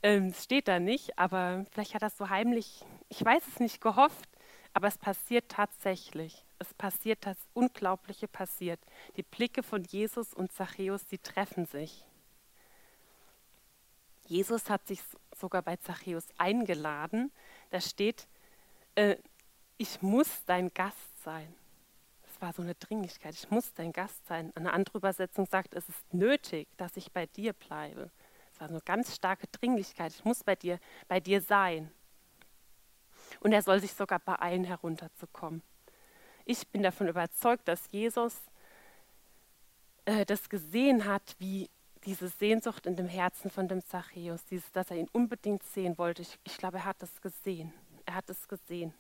Ähm, 0.02 0.28
es 0.28 0.44
steht 0.44 0.66
da 0.66 0.80
nicht, 0.80 1.18
aber 1.18 1.66
vielleicht 1.72 1.94
hat 1.94 2.00
er 2.00 2.08
so 2.08 2.30
heimlich, 2.30 2.82
ich 3.10 3.22
weiß 3.22 3.46
es 3.48 3.60
nicht, 3.60 3.82
gehofft. 3.82 4.30
Aber 4.72 4.88
es 4.88 4.96
passiert 4.96 5.50
tatsächlich. 5.50 6.42
Es 6.58 6.72
passiert, 6.72 7.26
das 7.26 7.36
Unglaubliche 7.52 8.28
passiert. 8.28 8.80
Die 9.18 9.22
Blicke 9.22 9.62
von 9.62 9.84
Jesus 9.84 10.32
und 10.32 10.50
Zachäus, 10.52 11.04
die 11.04 11.18
treffen 11.18 11.66
sich. 11.66 12.06
Jesus 14.26 14.70
hat 14.70 14.86
sich 14.86 15.02
sogar 15.38 15.60
bei 15.60 15.76
Zachäus 15.76 16.24
eingeladen. 16.38 17.30
Da 17.68 17.82
steht, 17.82 18.26
äh, 18.94 19.16
ich 19.76 20.00
muss 20.00 20.46
dein 20.46 20.72
Gast 20.72 21.22
sein. 21.22 21.54
War 22.40 22.52
so 22.52 22.62
eine 22.62 22.74
Dringlichkeit. 22.74 23.34
Ich 23.34 23.50
muss 23.50 23.72
dein 23.74 23.92
Gast 23.92 24.26
sein. 24.26 24.52
Eine 24.54 24.72
andere 24.72 24.98
Übersetzung 24.98 25.46
sagt, 25.46 25.74
es 25.74 25.88
ist 25.88 26.14
nötig, 26.14 26.68
dass 26.76 26.96
ich 26.96 27.12
bei 27.12 27.26
dir 27.26 27.52
bleibe. 27.54 28.10
Es 28.52 28.60
war 28.60 28.68
so 28.68 28.74
eine 28.74 28.82
ganz 28.82 29.14
starke 29.14 29.46
Dringlichkeit. 29.48 30.12
Ich 30.12 30.24
muss 30.24 30.44
bei 30.44 30.54
dir, 30.54 30.78
bei 31.08 31.20
dir 31.20 31.40
sein. 31.40 31.90
Und 33.40 33.52
er 33.52 33.62
soll 33.62 33.80
sich 33.80 33.92
sogar 33.92 34.18
beeilen, 34.18 34.64
herunterzukommen. 34.64 35.62
Ich 36.44 36.66
bin 36.68 36.82
davon 36.82 37.08
überzeugt, 37.08 37.66
dass 37.68 37.90
Jesus 37.90 38.34
äh, 40.04 40.24
das 40.24 40.48
gesehen 40.48 41.04
hat, 41.04 41.34
wie 41.38 41.68
diese 42.04 42.28
Sehnsucht 42.28 42.86
in 42.86 42.96
dem 42.96 43.08
Herzen 43.08 43.50
von 43.50 43.66
dem 43.66 43.84
Zachäus, 43.84 44.44
dieses, 44.44 44.70
dass 44.72 44.90
er 44.90 44.96
ihn 44.96 45.08
unbedingt 45.12 45.64
sehen 45.64 45.98
wollte. 45.98 46.22
Ich, 46.22 46.38
ich 46.44 46.56
glaube, 46.56 46.78
er 46.78 46.84
hat 46.84 47.02
das 47.02 47.20
gesehen. 47.20 47.72
Er 48.04 48.14
hat 48.14 48.30
es 48.30 48.46
gesehen. 48.46 48.94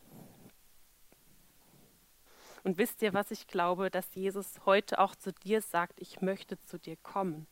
Und 2.66 2.78
wisst 2.78 3.00
ihr, 3.00 3.14
was 3.14 3.30
ich 3.30 3.46
glaube, 3.46 3.92
dass 3.92 4.16
Jesus 4.16 4.54
heute 4.66 4.98
auch 4.98 5.14
zu 5.14 5.32
dir 5.32 5.62
sagt, 5.62 6.00
ich 6.00 6.20
möchte 6.20 6.60
zu 6.64 6.80
dir 6.80 6.96
kommen. 6.96 7.46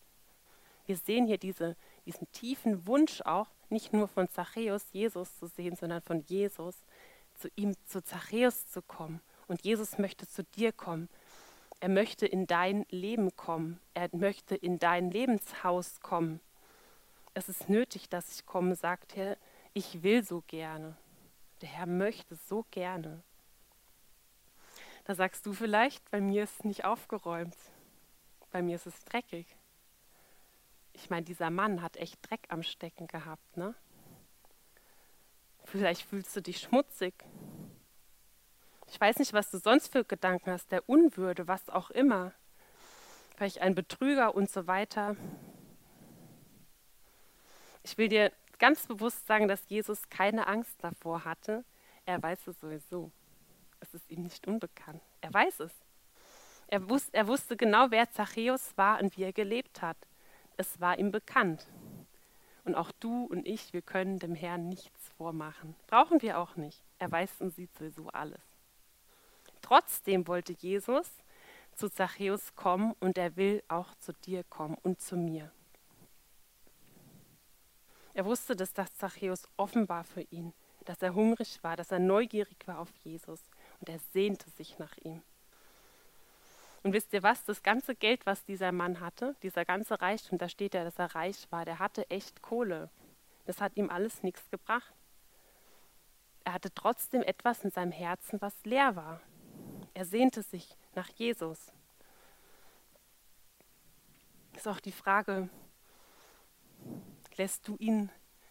Wir 0.87 0.97
sehen 0.97 1.29
hier 1.29 1.39
diese, 1.39 1.77
diesen 2.05 2.29
tiefen 2.33 2.89
Wunsch 2.89 3.21
auch, 3.21 3.47
nicht 3.69 3.93
nur 3.93 4.09
von 4.09 4.29
Zachäus 4.29 4.87
Jesus 4.91 5.39
zu 5.39 5.47
sehen, 5.47 5.77
sondern 5.77 6.03
von 6.03 6.25
Jesus 6.27 6.75
zu 7.35 7.49
ihm, 7.55 7.77
zu 7.87 8.03
Zachäus 8.03 8.67
zu 8.67 8.83
kommen. 8.83 9.21
Und 9.47 9.63
Jesus 9.65 9.99
möchte 9.99 10.27
zu 10.27 10.43
dir 10.43 10.73
kommen. 10.73 11.09
Er 11.79 11.91
möchte 11.91 12.27
in 12.27 12.49
dein 12.49 12.85
Leben 12.91 13.37
kommen. 13.37 13.79
Er 13.95 14.09
möchte 14.11 14.57
in 14.57 14.81
dein 14.81 15.13
Lebenshaus 15.13 16.01
kommen. 16.01 16.41
Es 17.35 17.49
ist 17.49 17.69
nötig, 17.69 18.09
dass 18.09 18.35
ich 18.35 18.47
komme, 18.47 18.75
sagt 18.75 19.17
er. 19.17 19.37
Ich 19.75 20.03
will 20.03 20.25
so 20.25 20.43
gerne. 20.49 20.97
Der 21.61 21.69
Herr 21.69 21.87
möchte 21.87 22.35
so 22.35 22.65
gerne. 22.73 23.23
Da 25.05 25.15
sagst 25.15 25.45
du 25.47 25.53
vielleicht, 25.53 26.11
bei 26.11 26.21
mir 26.21 26.45
ist 26.45 26.59
es 26.59 26.65
nicht 26.65 26.85
aufgeräumt. 26.85 27.57
Bei 28.51 28.63
mir 28.63 28.77
ist 28.77 28.87
es 28.87 29.05
dreckig. 29.05 29.47
Ich 30.95 31.11
meine, 31.11 31.25
dieser 31.25 31.51
Mann 31.51 31.83
hat 31.83 31.97
echt 31.97 32.19
Dreck 32.29 32.47
am 32.49 32.63
Stecken 32.63 33.07
gehabt, 33.07 33.57
ne? 33.57 33.75
Vielleicht 35.65 36.03
fühlst 36.03 36.35
du 36.37 36.41
dich 36.41 36.61
schmutzig. 36.61 37.15
Ich 38.89 39.01
weiß 39.01 39.19
nicht, 39.19 39.33
was 39.33 39.51
du 39.51 39.59
sonst 39.59 39.89
für 39.89 40.05
Gedanken 40.05 40.51
hast, 40.51 40.71
der 40.71 40.89
Unwürde, 40.89 41.49
was 41.49 41.69
auch 41.69 41.91
immer. 41.91 42.33
Vielleicht 43.37 43.61
ein 43.61 43.75
Betrüger 43.75 44.35
und 44.35 44.49
so 44.49 44.67
weiter. 44.67 45.17
Ich 47.83 47.99
will 47.99 48.09
dir 48.09 48.31
ganz 48.59 48.87
bewusst 48.87 49.27
sagen, 49.27 49.49
dass 49.49 49.69
Jesus 49.69 50.09
keine 50.09 50.47
Angst 50.47 50.77
davor 50.83 51.25
hatte. 51.25 51.65
Er 52.07 52.23
weiß 52.23 52.47
es 52.47 52.61
sowieso. 52.61 53.11
Es 53.85 53.93
ist 53.93 54.11
ihm 54.11 54.23
nicht 54.23 54.47
unbekannt. 54.49 55.03
Er 55.21 55.35
weiß 55.35 55.61
es. 55.61 55.73
Er, 56.69 56.89
wus 56.89 57.11
er 57.11 57.27
wusste 57.27 57.55
genau, 57.55 57.91
wer 57.91 58.11
Zachäus 58.11 58.73
war 58.79 58.99
und 59.03 59.15
wie 59.19 59.25
er 59.25 59.35
gelebt 59.35 59.83
hat. 59.83 59.99
Es 60.57 60.81
war 60.81 60.99
ihm 60.99 61.11
bekannt. 61.11 61.67
Und 62.65 62.77
auch 62.77 62.93
du 62.93 63.27
und 63.27 63.47
ich, 63.47 63.75
wir 63.75 63.83
können 63.83 64.19
dem 64.19 64.35
Herrn 64.35 64.71
nichts 64.71 65.11
vormachen. 65.19 65.75
Brauchen 65.87 66.23
wir 66.23 66.39
auch 66.39 66.57
nicht. 66.57 66.83
Er 66.99 67.13
weiß 67.13 67.43
und 67.43 67.55
sieht 67.55 67.77
sowieso 67.77 68.09
alles. 68.09 68.41
Trotzdem 69.61 70.27
wollte 70.27 70.55
Jesus 70.55 71.11
zu 71.75 71.91
Zachäus 71.91 72.55
kommen 72.55 72.95
und 73.01 73.19
er 73.19 73.37
will 73.37 73.63
auch 73.69 73.95
zu 73.97 74.15
dir 74.15 74.45
kommen 74.45 74.79
und 74.83 75.03
zu 75.03 75.17
mir. 75.19 75.53
Er 78.15 78.25
wusste, 78.25 78.57
dass 78.57 78.73
das 78.73 78.95
Zachäus 78.97 79.47
offen 79.59 79.91
war 79.91 80.05
für 80.05 80.23
ihn, 80.23 80.55
dass 80.87 81.03
er 81.03 81.15
hungrig 81.15 81.63
war, 81.63 81.77
dass 81.77 81.93
er 81.93 81.99
neugierig 81.99 82.67
war 82.67 82.79
auf 82.79 82.89
Jesus 83.03 83.43
und 83.81 83.89
er 83.89 83.99
sehnte 84.13 84.49
sich 84.51 84.79
nach 84.79 84.97
ihm. 84.99 85.23
Und 86.83 86.93
wisst 86.93 87.15
ihr 87.15 87.23
was? 87.23 87.43
Das 87.45 87.63
ganze 87.63 87.95
Geld, 87.95 88.27
was 88.27 88.45
dieser 88.45 88.71
Mann 88.71 89.01
hatte, 89.01 89.35
dieser 89.43 89.65
ganze 89.65 90.01
Reichtum, 90.03 90.37
da 90.37 90.51
steht 90.51 90.75
ja, 90.75 90.85
dass 90.85 90.99
er 90.99 91.15
reich 91.15 91.47
war, 91.51 91.65
der 91.65 91.79
hatte 91.79 92.09
echt 92.11 92.43
Kohle. 92.43 92.91
Das 93.47 93.61
hat 93.61 93.77
ihm 93.77 93.89
alles 93.89 94.23
nichts 94.23 94.51
gebracht. 94.51 94.93
Er 96.45 96.53
hatte 96.53 96.73
trotzdem 96.75 97.23
etwas 97.23 97.65
in 97.65 97.71
seinem 97.71 97.93
Herzen, 97.93 98.41
was 98.43 98.55
leer 98.65 98.97
war. 98.97 99.23
Er 99.95 100.05
sehnte 100.05 100.43
sich 100.43 100.77
nach 100.95 101.09
Jesus. 101.09 101.73
Ist 104.55 104.69
auch 104.69 104.81
die 104.81 104.93
Frage, 104.93 105.49
lässt 107.37 107.67
du 107.67 107.77
ihn 107.79 108.11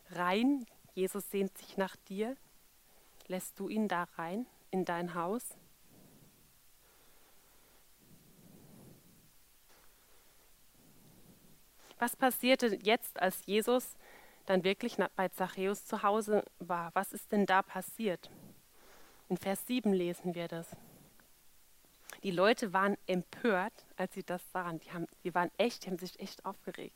rein? 0.10 0.66
Jesus 0.96 1.30
sehnt 1.30 1.56
sich 1.60 1.78
nach 1.78 1.96
dir. 2.08 2.36
Lässt 3.28 3.60
du 3.60 3.70
ihn 3.70 3.88
da 3.88 4.08
rein 4.16 4.48
in 4.74 4.86
dein 4.86 5.14
Haus? 5.14 5.56
Was 12.00 12.16
passierte 12.18 12.78
jetzt, 12.82 13.22
als 13.22 13.46
Jesus 13.46 13.96
dann 14.46 14.66
wirklich 14.66 14.98
bei 15.16 15.30
Zachäus 15.30 15.86
zu 15.86 16.04
Hause 16.04 16.44
war? 16.60 16.92
Was 16.96 17.14
ist 17.14 17.32
denn 17.32 17.46
da 17.46 17.62
passiert? 17.62 18.30
In 19.30 19.38
Vers 19.38 19.66
7 19.68 19.94
lesen 19.94 20.36
wir 20.36 20.50
das. 20.50 20.76
Die 22.24 22.32
Leute 22.32 22.74
waren 22.74 22.98
empört, 23.08 23.86
als 23.96 24.14
sie 24.14 24.24
das 24.24 24.42
sahen. 24.52 24.80
Die, 24.80 24.92
haben, 24.92 25.08
die 25.24 25.34
waren 25.34 25.52
echt, 25.58 25.86
die 25.86 25.90
haben 25.90 25.98
sich 25.98 26.20
echt 26.20 26.46
aufgeregt. 26.46 26.96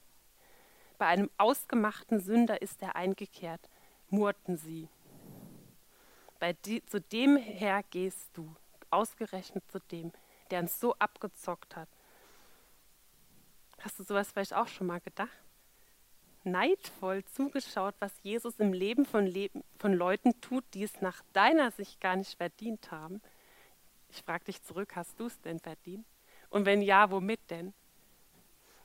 Bei 0.97 1.05
einem 1.05 1.29
ausgemachten 1.37 2.19
Sünder 2.19 2.61
ist 2.61 2.81
er 2.81 2.95
eingekehrt, 2.95 3.61
murrten 4.09 4.57
sie. 4.57 4.89
Bei 6.39 6.53
die, 6.53 6.85
zu 6.85 7.01
dem 7.01 7.37
her 7.37 7.83
gehst 7.89 8.29
du, 8.33 8.55
ausgerechnet 8.89 9.63
zu 9.71 9.79
dem, 9.79 10.11
der 10.51 10.61
uns 10.61 10.79
so 10.79 10.93
abgezockt 10.95 11.75
hat. 11.75 11.89
Hast 13.79 13.99
du 13.99 14.03
sowas 14.03 14.31
vielleicht 14.31 14.53
auch 14.53 14.67
schon 14.67 14.87
mal 14.87 14.99
gedacht? 14.99 15.37
Neidvoll 16.43 17.25
zugeschaut, 17.25 17.95
was 17.99 18.13
Jesus 18.23 18.59
im 18.59 18.71
Leben 18.71 19.05
von, 19.05 19.25
Leben 19.25 19.63
von 19.79 19.93
Leuten 19.93 20.39
tut, 20.39 20.63
die 20.73 20.83
es 20.83 21.01
nach 21.01 21.21
deiner 21.33 21.71
Sicht 21.71 21.99
gar 21.99 22.15
nicht 22.15 22.37
verdient 22.37 22.91
haben. 22.91 23.21
Ich 24.09 24.23
frage 24.23 24.45
dich 24.45 24.61
zurück, 24.63 24.95
hast 24.95 25.19
du 25.19 25.25
es 25.25 25.39
denn 25.41 25.59
verdient? 25.59 26.05
Und 26.49 26.65
wenn 26.65 26.81
ja, 26.81 27.11
womit 27.11 27.41
denn? 27.49 27.73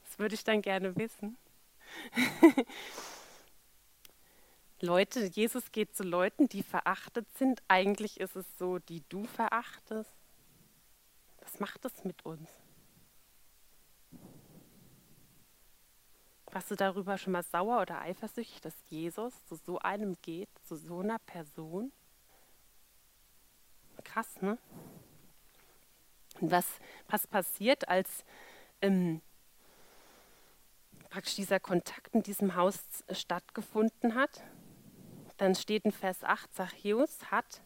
Das 0.05 0.19
würde 0.19 0.35
ich 0.35 0.45
dann 0.45 0.63
gerne 0.63 0.97
wissen. 0.97 1.37
Leute, 4.85 5.27
Jesus 5.27 5.71
geht 5.71 5.95
zu 5.95 6.03
Leuten, 6.03 6.49
die 6.49 6.65
verachtet 6.65 7.33
sind. 7.39 7.63
Eigentlich 7.69 8.19
ist 8.19 8.35
es 8.35 8.45
so, 8.59 8.81
die 8.81 9.05
du 9.09 9.25
verachtest. 9.27 10.11
Was 11.41 11.61
macht 11.61 11.85
es 11.85 12.03
mit 12.05 12.27
uns? 12.27 12.51
Warst 16.47 16.69
du 16.73 16.75
darüber 16.75 17.17
schon 17.17 17.33
mal 17.33 17.45
sauer 17.45 17.81
oder 17.81 18.01
eifersüchtig, 18.01 18.61
dass 18.61 18.75
Jesus 18.89 19.33
zu 19.45 19.55
so 19.55 19.79
einem 19.79 20.17
geht, 20.21 20.51
zu 20.65 20.75
so 20.75 20.99
einer 20.99 21.21
Person? 21.21 21.93
Krass, 24.03 24.43
ne? 24.43 24.59
Und 26.41 26.51
was, 26.51 26.67
was 27.09 27.29
passiert, 27.29 27.89
als 27.89 28.25
ähm, 28.81 29.23
praktisch 31.09 31.37
dieser 31.37 31.61
Kontakt 31.61 32.17
in 32.17 32.25
diesem 32.25 32.57
Haus 32.57 32.81
stattgefunden 33.13 34.17
hat? 34.17 34.43
Dann 35.43 35.57
steht 35.57 35.85
in 35.85 35.91
Vers 35.91 36.23
8, 36.23 36.55
Zachäus 36.55 37.33
hat 37.33 37.63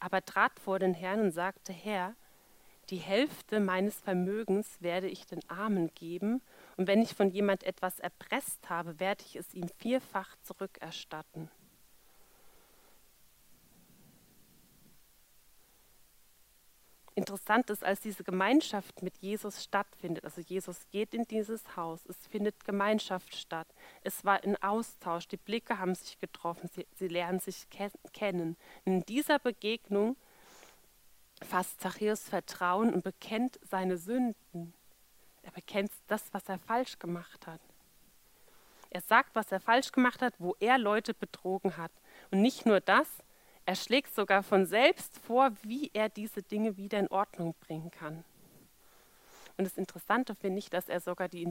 aber 0.00 0.24
trat 0.24 0.58
vor 0.58 0.80
den 0.80 0.92
Herrn 0.92 1.20
und 1.20 1.30
sagte, 1.30 1.72
Herr, 1.72 2.16
die 2.90 2.96
Hälfte 2.96 3.60
meines 3.60 4.00
Vermögens 4.00 4.82
werde 4.82 5.06
ich 5.06 5.24
den 5.24 5.48
Armen 5.48 5.94
geben, 5.94 6.42
und 6.76 6.88
wenn 6.88 7.00
ich 7.00 7.14
von 7.14 7.30
jemand 7.30 7.62
etwas 7.62 8.00
erpresst 8.00 8.68
habe, 8.68 8.98
werde 8.98 9.22
ich 9.24 9.36
es 9.36 9.54
ihm 9.54 9.68
vierfach 9.78 10.34
zurückerstatten. 10.42 11.48
Interessant 17.32 17.70
ist, 17.70 17.82
als 17.82 18.00
diese 18.00 18.24
Gemeinschaft 18.24 19.00
mit 19.02 19.16
Jesus 19.16 19.64
stattfindet, 19.64 20.22
also 20.22 20.42
Jesus 20.42 20.86
geht 20.90 21.14
in 21.14 21.24
dieses 21.24 21.76
Haus, 21.76 22.04
es 22.04 22.26
findet 22.26 22.62
Gemeinschaft 22.66 23.34
statt, 23.34 23.66
es 24.02 24.22
war 24.26 24.44
ein 24.44 24.62
Austausch, 24.62 25.28
die 25.28 25.38
Blicke 25.38 25.78
haben 25.78 25.94
sich 25.94 26.18
getroffen, 26.18 26.68
sie, 26.74 26.86
sie 26.98 27.08
lernen 27.08 27.40
sich 27.40 27.70
ke 27.70 27.90
kennen. 28.12 28.58
In 28.84 29.06
dieser 29.06 29.38
Begegnung 29.38 30.18
fasst 31.40 31.80
Zachäus 31.80 32.28
Vertrauen 32.28 32.92
und 32.92 33.02
bekennt 33.02 33.58
seine 33.62 33.96
Sünden. 33.96 34.74
Er 35.42 35.52
bekennt 35.52 35.90
das, 36.08 36.34
was 36.34 36.46
er 36.50 36.58
falsch 36.58 36.98
gemacht 36.98 37.46
hat. 37.46 37.62
Er 38.90 39.00
sagt, 39.00 39.34
was 39.34 39.50
er 39.50 39.60
falsch 39.60 39.90
gemacht 39.90 40.20
hat, 40.20 40.34
wo 40.38 40.54
er 40.60 40.76
Leute 40.76 41.14
betrogen 41.14 41.78
hat. 41.78 41.92
Und 42.30 42.42
nicht 42.42 42.66
nur 42.66 42.80
das, 42.80 43.08
er 43.64 43.76
schlägt 43.76 44.14
sogar 44.14 44.42
von 44.42 44.66
selbst 44.66 45.18
vor, 45.18 45.50
wie 45.62 45.90
er 45.94 46.08
diese 46.08 46.42
Dinge 46.42 46.76
wieder 46.76 46.98
in 46.98 47.08
Ordnung 47.08 47.54
bringen 47.60 47.90
kann. 47.90 48.24
Und 49.56 49.64
das 49.64 49.76
Interessante 49.76 50.34
finde 50.34 50.58
ich, 50.58 50.70
dass 50.70 50.88
er 50.88 51.00
sogar 51.00 51.28
die 51.28 51.48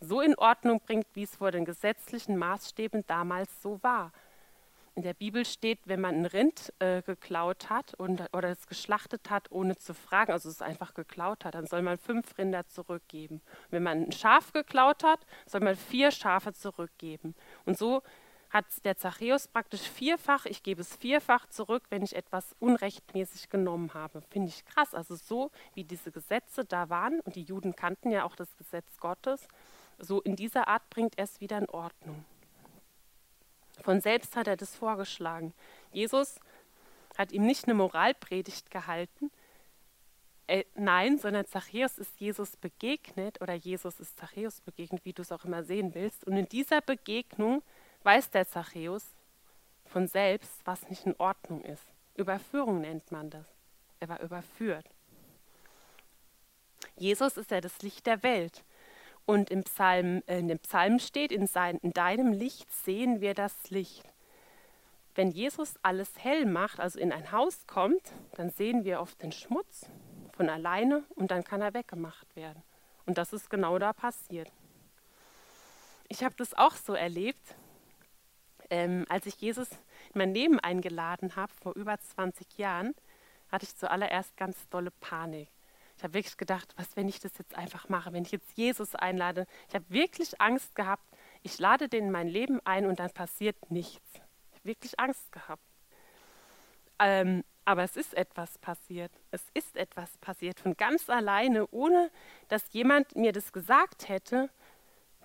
so 0.00 0.20
in 0.20 0.34
Ordnung 0.36 0.80
bringt, 0.80 1.06
wie 1.14 1.24
es 1.24 1.36
vor 1.36 1.50
den 1.50 1.64
gesetzlichen 1.64 2.36
Maßstäben 2.36 3.04
damals 3.06 3.62
so 3.62 3.82
war. 3.82 4.12
In 4.96 5.02
der 5.02 5.14
Bibel 5.14 5.44
steht, 5.44 5.80
wenn 5.86 6.00
man 6.00 6.14
ein 6.14 6.26
Rind 6.26 6.72
äh, 6.78 7.02
geklaut 7.02 7.68
hat 7.68 7.94
und, 7.94 8.22
oder 8.32 8.50
es 8.50 8.68
geschlachtet 8.68 9.28
hat, 9.28 9.50
ohne 9.50 9.76
zu 9.76 9.92
fragen, 9.92 10.30
also 10.30 10.48
es 10.48 10.62
einfach 10.62 10.94
geklaut 10.94 11.44
hat, 11.44 11.56
dann 11.56 11.66
soll 11.66 11.82
man 11.82 11.98
fünf 11.98 12.38
Rinder 12.38 12.66
zurückgeben. 12.68 13.42
Wenn 13.70 13.82
man 13.82 14.04
ein 14.04 14.12
Schaf 14.12 14.52
geklaut 14.52 15.02
hat, 15.02 15.26
soll 15.46 15.62
man 15.62 15.74
vier 15.74 16.12
Schafe 16.12 16.52
zurückgeben. 16.52 17.34
Und 17.64 17.76
so 17.76 18.02
hat 18.54 18.84
der 18.84 18.96
Zachäus 18.96 19.48
praktisch 19.48 19.82
vierfach, 19.82 20.46
ich 20.46 20.62
gebe 20.62 20.80
es 20.80 20.94
vierfach 20.94 21.48
zurück, 21.48 21.82
wenn 21.90 22.04
ich 22.04 22.14
etwas 22.14 22.54
unrechtmäßig 22.60 23.48
genommen 23.48 23.92
habe. 23.94 24.22
Finde 24.30 24.48
ich 24.48 24.64
krass. 24.64 24.94
Also 24.94 25.16
so 25.16 25.50
wie 25.74 25.82
diese 25.82 26.12
Gesetze 26.12 26.64
da 26.64 26.88
waren, 26.88 27.18
und 27.22 27.34
die 27.34 27.42
Juden 27.42 27.74
kannten 27.74 28.12
ja 28.12 28.22
auch 28.22 28.36
das 28.36 28.56
Gesetz 28.56 29.00
Gottes, 29.00 29.48
so 29.98 30.20
in 30.20 30.36
dieser 30.36 30.68
Art 30.68 30.88
bringt 30.88 31.18
er 31.18 31.24
es 31.24 31.40
wieder 31.40 31.58
in 31.58 31.68
Ordnung. 31.68 32.24
Von 33.82 34.00
selbst 34.00 34.36
hat 34.36 34.46
er 34.46 34.56
das 34.56 34.76
vorgeschlagen. 34.76 35.52
Jesus 35.90 36.38
hat 37.18 37.32
ihm 37.32 37.44
nicht 37.44 37.64
eine 37.64 37.74
Moralpredigt 37.74 38.70
gehalten, 38.70 39.32
äh, 40.46 40.64
nein, 40.74 41.18
sondern 41.18 41.46
Zachäus 41.46 41.98
ist 41.98 42.20
Jesus 42.20 42.56
begegnet 42.56 43.40
oder 43.40 43.54
Jesus 43.54 43.98
ist 43.98 44.16
Zachäus 44.16 44.60
begegnet, 44.60 45.04
wie 45.04 45.12
du 45.12 45.22
es 45.22 45.32
auch 45.32 45.44
immer 45.44 45.64
sehen 45.64 45.92
willst. 45.94 46.24
Und 46.24 46.36
in 46.36 46.46
dieser 46.46 46.82
Begegnung 46.82 47.64
weiß 48.04 48.30
der 48.30 48.46
Zachäus 48.46 49.04
von 49.86 50.06
selbst, 50.06 50.60
was 50.64 50.88
nicht 50.88 51.06
in 51.06 51.14
Ordnung 51.18 51.62
ist. 51.62 51.84
Überführung 52.14 52.80
nennt 52.80 53.10
man 53.10 53.30
das. 53.30 53.46
Er 54.00 54.08
war 54.08 54.20
überführt. 54.20 54.86
Jesus 56.96 57.36
ist 57.36 57.50
ja 57.50 57.60
das 57.60 57.82
Licht 57.82 58.06
der 58.06 58.22
Welt. 58.22 58.64
Und 59.26 59.50
im 59.50 59.64
Psalm, 59.64 60.22
äh, 60.26 60.38
in 60.38 60.48
dem 60.48 60.58
Psalm 60.58 60.98
steht, 60.98 61.32
in, 61.32 61.46
sein, 61.46 61.78
in 61.78 61.92
deinem 61.92 62.32
Licht 62.32 62.70
sehen 62.70 63.20
wir 63.20 63.34
das 63.34 63.70
Licht. 63.70 64.04
Wenn 65.14 65.30
Jesus 65.30 65.74
alles 65.82 66.10
hell 66.18 66.44
macht, 66.44 66.80
also 66.80 66.98
in 66.98 67.12
ein 67.12 67.32
Haus 67.32 67.66
kommt, 67.66 68.12
dann 68.32 68.50
sehen 68.50 68.84
wir 68.84 69.00
oft 69.00 69.22
den 69.22 69.32
Schmutz 69.32 69.88
von 70.32 70.50
alleine 70.50 71.04
und 71.14 71.30
dann 71.30 71.44
kann 71.44 71.62
er 71.62 71.72
weggemacht 71.72 72.34
werden. 72.36 72.62
Und 73.06 73.16
das 73.16 73.32
ist 73.32 73.48
genau 73.48 73.78
da 73.78 73.92
passiert. 73.92 74.50
Ich 76.08 76.22
habe 76.22 76.34
das 76.36 76.54
auch 76.54 76.74
so 76.74 76.94
erlebt, 76.94 77.54
ähm, 78.70 79.04
als 79.08 79.26
ich 79.26 79.36
Jesus 79.36 79.70
in 79.70 80.18
mein 80.18 80.34
Leben 80.34 80.60
eingeladen 80.60 81.36
habe, 81.36 81.52
vor 81.52 81.74
über 81.74 81.98
20 81.98 82.58
Jahren, 82.58 82.94
hatte 83.50 83.64
ich 83.64 83.76
zuallererst 83.76 84.36
ganz 84.36 84.68
dolle 84.68 84.90
Panik. 84.90 85.48
Ich 85.96 86.02
habe 86.02 86.14
wirklich 86.14 86.36
gedacht, 86.36 86.74
was, 86.76 86.96
wenn 86.96 87.08
ich 87.08 87.20
das 87.20 87.38
jetzt 87.38 87.54
einfach 87.54 87.88
mache, 87.88 88.12
wenn 88.12 88.24
ich 88.24 88.32
jetzt 88.32 88.56
Jesus 88.56 88.94
einlade. 88.94 89.46
Ich 89.68 89.74
habe 89.74 89.84
wirklich 89.88 90.40
Angst 90.40 90.74
gehabt, 90.74 91.04
ich 91.42 91.58
lade 91.58 91.88
den 91.88 92.06
in 92.06 92.10
mein 92.10 92.28
Leben 92.28 92.60
ein 92.64 92.86
und 92.86 92.98
dann 92.98 93.10
passiert 93.10 93.70
nichts. 93.70 94.04
Ich 94.14 94.58
habe 94.58 94.64
wirklich 94.64 94.98
Angst 94.98 95.30
gehabt. 95.30 95.62
Ähm, 96.98 97.44
aber 97.64 97.82
es 97.82 97.96
ist 97.96 98.14
etwas 98.14 98.58
passiert. 98.58 99.12
Es 99.30 99.42
ist 99.54 99.76
etwas 99.76 100.16
passiert 100.18 100.60
von 100.60 100.76
ganz 100.76 101.08
alleine, 101.08 101.66
ohne 101.68 102.10
dass 102.48 102.72
jemand 102.72 103.16
mir 103.16 103.32
das 103.32 103.52
gesagt 103.52 104.08
hätte, 104.08 104.50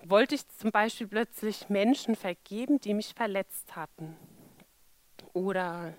wollte 0.04 0.34
ich 0.34 0.48
zum 0.48 0.70
Beispiel 0.70 1.06
plötzlich 1.06 1.68
Menschen 1.68 2.16
vergeben, 2.16 2.80
die 2.80 2.94
mich 2.94 3.14
verletzt 3.14 3.76
hatten. 3.76 4.16
Oder 5.32 5.94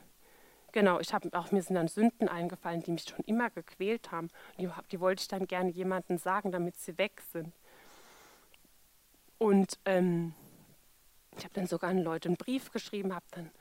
Genau, 0.71 0.99
ich 0.99 1.13
habe 1.13 1.29
auch 1.33 1.51
mir 1.51 1.61
sind 1.61 1.75
dann 1.75 1.87
Sünden 1.87 2.29
eingefallen, 2.29 2.81
die 2.81 2.91
mich 2.91 3.03
schon 3.03 3.25
immer 3.25 3.49
gequält 3.49 4.11
haben. 4.11 4.29
Die, 4.57 4.69
die 4.91 4.99
wollte 4.99 5.21
ich 5.21 5.27
dann 5.27 5.45
gerne 5.45 5.69
jemandem 5.69 6.17
sagen, 6.17 6.51
damit 6.51 6.77
sie 6.77 6.97
weg 6.97 7.21
sind. 7.31 7.53
Und 9.37 9.79
ähm, 9.85 10.33
ich 11.37 11.43
habe 11.43 11.53
dann 11.53 11.67
sogar 11.67 11.89
an 11.89 11.97
Leute 11.97 12.29
einen 12.29 12.37
Brief 12.37 12.71
geschrieben, 12.71 13.13
habe 13.13 13.25
dann 13.31 13.51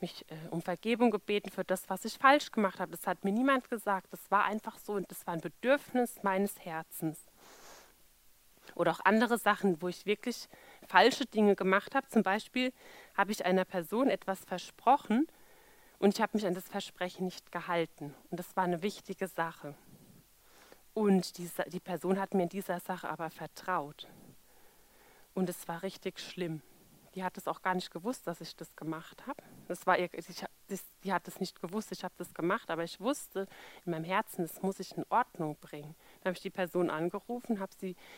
mich 0.00 0.24
äh, 0.28 0.48
um 0.50 0.62
Vergebung 0.62 1.10
gebeten 1.10 1.50
für 1.50 1.64
das, 1.64 1.88
was 1.88 2.04
ich 2.04 2.18
falsch 2.18 2.52
gemacht 2.52 2.78
habe. 2.78 2.92
Das 2.92 3.06
hat 3.06 3.24
mir 3.24 3.32
niemand 3.32 3.68
gesagt. 3.68 4.12
Das 4.12 4.30
war 4.30 4.44
einfach 4.44 4.78
so 4.78 4.94
und 4.94 5.10
das 5.10 5.26
war 5.26 5.34
ein 5.34 5.40
Bedürfnis 5.40 6.22
meines 6.22 6.64
Herzens. 6.64 7.26
Oder 8.74 8.92
auch 8.92 9.00
andere 9.04 9.38
Sachen, 9.38 9.80
wo 9.82 9.88
ich 9.88 10.06
wirklich 10.06 10.48
falsche 10.86 11.26
Dinge 11.26 11.56
gemacht 11.56 11.94
habe. 11.94 12.08
Zum 12.08 12.22
Beispiel 12.22 12.72
habe 13.16 13.32
ich 13.32 13.44
einer 13.44 13.64
Person 13.64 14.08
etwas 14.08 14.44
versprochen 14.44 15.26
und 15.98 16.14
ich 16.14 16.20
habe 16.20 16.36
mich 16.36 16.46
an 16.46 16.54
das 16.54 16.68
Versprechen 16.68 17.26
nicht 17.26 17.52
gehalten. 17.52 18.14
Und 18.30 18.40
das 18.40 18.56
war 18.56 18.64
eine 18.64 18.82
wichtige 18.82 19.28
Sache. 19.28 19.74
Und 20.94 21.38
die, 21.38 21.48
die 21.68 21.80
Person 21.80 22.20
hat 22.20 22.34
mir 22.34 22.42
in 22.42 22.48
dieser 22.48 22.80
Sache 22.80 23.08
aber 23.08 23.30
vertraut. 23.30 24.08
Und 25.34 25.48
es 25.48 25.66
war 25.68 25.82
richtig 25.82 26.20
schlimm. 26.20 26.60
Die 27.14 27.22
hat 27.22 27.36
es 27.36 27.46
auch 27.46 27.62
gar 27.62 27.74
nicht 27.74 27.90
gewusst, 27.90 28.26
dass 28.26 28.40
ich 28.40 28.56
das 28.56 28.74
gemacht 28.76 29.26
habe. 29.26 29.42
Das 29.68 29.86
war 29.86 29.98
ihr, 29.98 30.12
ich, 30.12 30.44
das, 30.72 30.82
die 31.04 31.12
hat 31.12 31.28
es 31.28 31.38
nicht 31.40 31.60
gewusst, 31.60 31.92
ich 31.92 32.04
habe 32.04 32.14
das 32.18 32.34
gemacht, 32.34 32.70
aber 32.70 32.84
ich 32.84 33.00
wusste 33.00 33.46
in 33.84 33.92
meinem 33.92 34.04
Herzen, 34.04 34.42
das 34.42 34.62
muss 34.62 34.80
ich 34.80 34.96
in 34.96 35.04
Ordnung 35.10 35.56
bringen. 35.60 35.94
Dann 36.20 36.30
habe 36.30 36.36
ich 36.36 36.42
die 36.42 36.50
Person 36.50 36.90
angerufen, 36.90 37.60
habe 37.60 37.72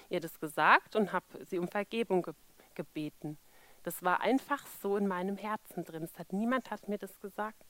ihr 0.09 0.21
das 0.21 0.41
gesagt 0.41 0.97
und 0.97 1.13
habe 1.13 1.27
sie 1.45 1.59
um 1.59 1.69
Vergebung 1.69 2.23
ge 2.23 2.35
gebeten. 2.75 3.39
Das 3.85 4.03
war 4.03 4.21
einfach 4.21 4.67
so 4.83 4.97
in 4.97 5.07
meinem 5.07 5.37
Herzen 5.37 5.85
drin. 5.85 6.03
Es 6.03 6.19
hat 6.19 6.33
niemand 6.33 6.73
hat 6.73 6.89
mir 6.89 6.99
das 6.99 7.21
gesagt 7.21 7.65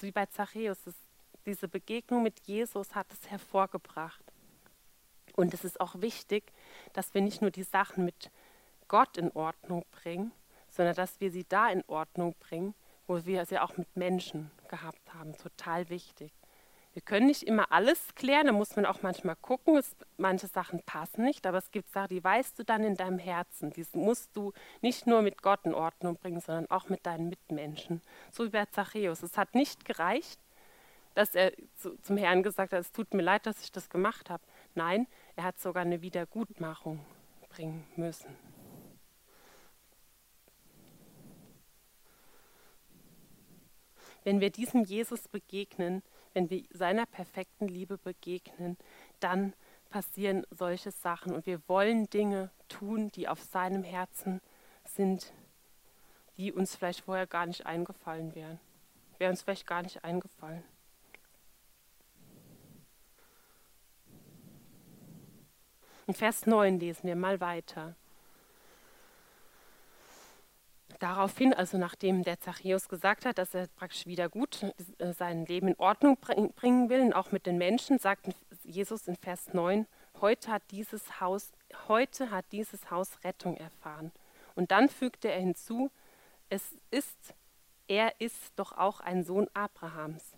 wie 0.00 0.12
bei 0.12 0.26
Zachäus. 0.26 0.78
Das, 0.84 0.94
diese 1.46 1.68
Begegnung 1.68 2.22
mit 2.22 2.40
Jesus 2.46 2.94
hat 2.94 3.12
es 3.12 3.30
hervorgebracht. 3.30 4.22
Und 5.36 5.54
es 5.54 5.64
ist 5.64 5.80
auch 5.80 6.00
wichtig, 6.00 6.52
dass 6.92 7.14
wir 7.14 7.22
nicht 7.22 7.40
nur 7.40 7.50
die 7.50 7.62
Sachen 7.62 8.04
mit 8.04 8.30
Gott 8.88 9.16
in 9.16 9.30
Ordnung 9.32 9.84
bringen, 9.90 10.32
sondern 10.68 10.94
dass 10.94 11.20
wir 11.20 11.30
sie 11.30 11.44
da 11.44 11.70
in 11.70 11.84
Ordnung 11.86 12.34
bringen, 12.38 12.74
wo 13.10 13.26
wir 13.26 13.44
sie 13.44 13.58
auch 13.58 13.76
mit 13.76 13.96
Menschen 13.96 14.52
gehabt 14.68 15.14
haben. 15.14 15.36
Total 15.36 15.88
wichtig. 15.90 16.32
Wir 16.92 17.02
können 17.02 17.26
nicht 17.26 17.42
immer 17.42 17.72
alles 17.72 18.14
klären, 18.14 18.46
da 18.46 18.52
muss 18.52 18.76
man 18.76 18.86
auch 18.86 19.02
manchmal 19.02 19.34
gucken. 19.34 19.76
Es, 19.76 19.96
manche 20.16 20.46
Sachen 20.46 20.80
passen 20.84 21.24
nicht, 21.24 21.44
aber 21.44 21.58
es 21.58 21.72
gibt 21.72 21.90
Sachen, 21.90 22.10
die 22.10 22.22
weißt 22.22 22.56
du 22.60 22.64
dann 22.64 22.84
in 22.84 22.94
deinem 22.94 23.18
Herzen. 23.18 23.72
Die 23.72 23.84
musst 23.94 24.30
du 24.36 24.52
nicht 24.80 25.08
nur 25.08 25.22
mit 25.22 25.42
Gott 25.42 25.58
in 25.64 25.74
Ordnung 25.74 26.18
bringen, 26.18 26.40
sondern 26.40 26.70
auch 26.70 26.88
mit 26.88 27.04
deinen 27.04 27.28
Mitmenschen. 27.28 28.00
So 28.30 28.44
wie 28.44 28.50
bei 28.50 28.64
Zachäus. 28.66 29.24
Es 29.24 29.36
hat 29.36 29.56
nicht 29.56 29.84
gereicht, 29.84 30.38
dass 31.14 31.34
er 31.34 31.52
zu, 31.78 31.96
zum 32.02 32.16
Herrn 32.16 32.44
gesagt 32.44 32.72
hat, 32.72 32.80
es 32.80 32.92
tut 32.92 33.12
mir 33.12 33.22
leid, 33.22 33.44
dass 33.44 33.60
ich 33.64 33.72
das 33.72 33.90
gemacht 33.90 34.30
habe. 34.30 34.42
Nein, 34.76 35.08
er 35.34 35.44
hat 35.44 35.58
sogar 35.58 35.82
eine 35.82 36.00
Wiedergutmachung 36.00 37.04
bringen 37.48 37.84
müssen. 37.96 38.49
Wenn 44.24 44.40
wir 44.40 44.50
diesem 44.50 44.84
Jesus 44.84 45.28
begegnen, 45.28 46.02
wenn 46.34 46.50
wir 46.50 46.64
seiner 46.72 47.06
perfekten 47.06 47.68
Liebe 47.68 47.98
begegnen, 47.98 48.76
dann 49.18 49.54
passieren 49.88 50.46
solche 50.50 50.90
Sachen 50.90 51.34
und 51.34 51.46
wir 51.46 51.60
wollen 51.68 52.08
Dinge 52.10 52.50
tun, 52.68 53.10
die 53.10 53.28
auf 53.28 53.42
seinem 53.42 53.82
Herzen 53.82 54.40
sind, 54.84 55.32
die 56.36 56.52
uns 56.52 56.76
vielleicht 56.76 57.00
vorher 57.02 57.26
gar 57.26 57.46
nicht 57.46 57.66
eingefallen 57.66 58.34
wären. 58.34 58.60
Wäre 59.18 59.30
uns 59.30 59.42
vielleicht 59.42 59.66
gar 59.66 59.82
nicht 59.82 60.04
eingefallen. 60.04 60.62
In 66.06 66.14
Vers 66.14 66.46
9 66.46 66.80
lesen 66.80 67.06
wir 67.06 67.16
mal 67.16 67.40
weiter. 67.40 67.94
Daraufhin, 71.00 71.54
also 71.54 71.78
nachdem 71.78 72.24
der 72.24 72.40
Zachäus 72.40 72.90
gesagt 72.90 73.24
hat, 73.24 73.38
dass 73.38 73.54
er 73.54 73.68
praktisch 73.68 74.06
wieder 74.06 74.28
gut 74.28 74.62
äh, 74.98 75.12
sein 75.14 75.46
Leben 75.46 75.68
in 75.68 75.76
Ordnung 75.76 76.18
bringen 76.18 76.90
will, 76.90 77.00
und 77.00 77.14
auch 77.14 77.32
mit 77.32 77.46
den 77.46 77.56
Menschen, 77.56 77.98
sagt 77.98 78.28
Jesus 78.64 79.08
in 79.08 79.16
Vers 79.16 79.54
9, 79.54 79.86
heute 80.20 80.52
hat 80.52 80.62
dieses 80.70 81.18
Haus, 81.18 81.52
heute 81.88 82.30
hat 82.30 82.44
dieses 82.52 82.90
Haus 82.90 83.24
Rettung 83.24 83.56
erfahren. 83.56 84.12
Und 84.54 84.72
dann 84.72 84.90
fügte 84.90 85.28
er 85.28 85.40
hinzu, 85.40 85.90
es 86.50 86.62
ist, 86.90 87.34
er 87.88 88.20
ist 88.20 88.52
doch 88.56 88.76
auch 88.76 89.00
ein 89.00 89.24
Sohn 89.24 89.48
Abrahams. 89.54 90.36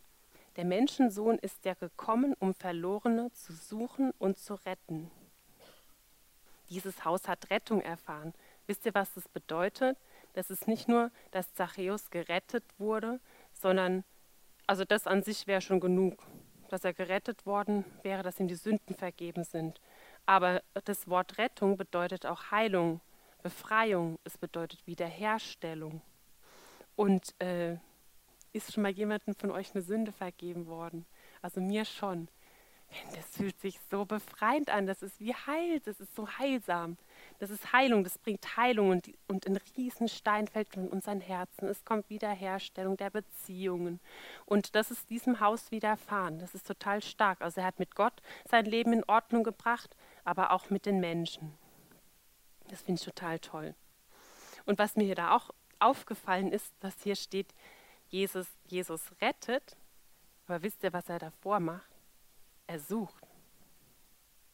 Der 0.54 0.64
Menschensohn 0.64 1.38
ist 1.38 1.64
ja 1.64 1.74
gekommen, 1.74 2.36
um 2.38 2.54
Verlorene 2.54 3.32
zu 3.32 3.52
suchen 3.52 4.12
und 4.20 4.38
zu 4.38 4.54
retten. 4.54 5.10
Dieses 6.70 7.04
Haus 7.04 7.26
hat 7.26 7.50
Rettung 7.50 7.80
erfahren. 7.80 8.32
Wisst 8.68 8.86
ihr, 8.86 8.94
was 8.94 9.12
das 9.14 9.26
bedeutet? 9.28 9.98
Das 10.32 10.50
ist 10.50 10.66
nicht 10.66 10.88
nur, 10.88 11.10
dass 11.30 11.52
Zachäus 11.54 12.10
gerettet 12.10 12.64
wurde, 12.78 13.20
sondern, 13.52 14.04
also 14.66 14.84
das 14.84 15.06
an 15.06 15.22
sich 15.22 15.46
wäre 15.46 15.60
schon 15.60 15.80
genug. 15.80 16.26
dass 16.72 16.84
er 16.86 16.94
gerettet 16.94 17.44
worden 17.44 17.84
wäre, 18.02 18.22
dass 18.22 18.40
ihm 18.40 18.48
die 18.48 18.54
Sünden 18.54 18.94
vergeben 18.94 19.44
sind. 19.44 19.78
Aber 20.24 20.62
das 20.86 21.06
Wort 21.06 21.36
Rettung 21.36 21.76
bedeutet 21.76 22.24
auch 22.24 22.50
Heilung, 22.50 23.02
Befreiung, 23.42 24.18
es 24.24 24.38
bedeutet 24.38 24.86
Wiederherstellung. 24.86 26.00
Und 26.96 27.38
äh, 27.42 27.76
ist 28.54 28.72
schon 28.72 28.84
mal 28.84 28.90
jemandem 28.90 29.34
von 29.34 29.50
euch 29.50 29.74
eine 29.74 29.82
Sünde 29.82 30.12
vergeben 30.12 30.66
worden? 30.66 31.04
Also 31.42 31.60
mir 31.60 31.84
schon. 31.84 32.28
Das 33.14 33.36
fühlt 33.36 33.58
sich 33.60 33.78
so 33.90 34.04
befreiend 34.04 34.70
an, 34.70 34.86
das 34.86 35.02
ist 35.02 35.18
wie 35.20 35.34
Heil, 35.34 35.80
das 35.80 36.00
ist 36.00 36.14
so 36.14 36.28
heilsam. 36.28 36.96
Das 37.38 37.50
ist 37.50 37.72
Heilung, 37.72 38.04
das 38.04 38.18
bringt 38.18 38.56
Heilung 38.56 38.90
und, 38.90 39.10
und 39.28 39.46
ein 39.46 39.58
Riesenstein 39.76 40.46
fällt 40.46 40.68
von 40.68 40.88
unseren 40.88 41.20
Herzen. 41.20 41.66
Es 41.68 41.84
kommt 41.84 42.08
Wiederherstellung 42.10 42.96
der 42.96 43.10
Beziehungen. 43.10 44.00
Und 44.44 44.74
das 44.74 44.90
ist 44.90 45.10
diesem 45.10 45.40
Haus 45.40 45.70
widerfahren. 45.70 46.38
Das 46.38 46.54
ist 46.54 46.66
total 46.66 47.02
stark. 47.02 47.40
Also 47.40 47.60
er 47.60 47.66
hat 47.66 47.78
mit 47.78 47.94
Gott 47.94 48.20
sein 48.48 48.64
Leben 48.64 48.92
in 48.92 49.04
Ordnung 49.04 49.42
gebracht, 49.42 49.96
aber 50.24 50.52
auch 50.52 50.70
mit 50.70 50.86
den 50.86 51.00
Menschen. 51.00 51.52
Das 52.68 52.82
finde 52.82 53.00
ich 53.00 53.04
total 53.04 53.38
toll. 53.38 53.74
Und 54.64 54.78
was 54.78 54.96
mir 54.96 55.14
da 55.14 55.34
auch 55.34 55.50
aufgefallen 55.80 56.52
ist, 56.52 56.72
dass 56.80 57.02
hier 57.02 57.16
steht, 57.16 57.54
Jesus, 58.08 58.46
Jesus 58.68 59.10
rettet. 59.20 59.76
Aber 60.46 60.62
wisst 60.62 60.84
ihr, 60.84 60.92
was 60.92 61.08
er 61.08 61.18
davor 61.18 61.60
macht? 61.60 61.91
Er 62.66 62.80
sucht. 62.80 63.26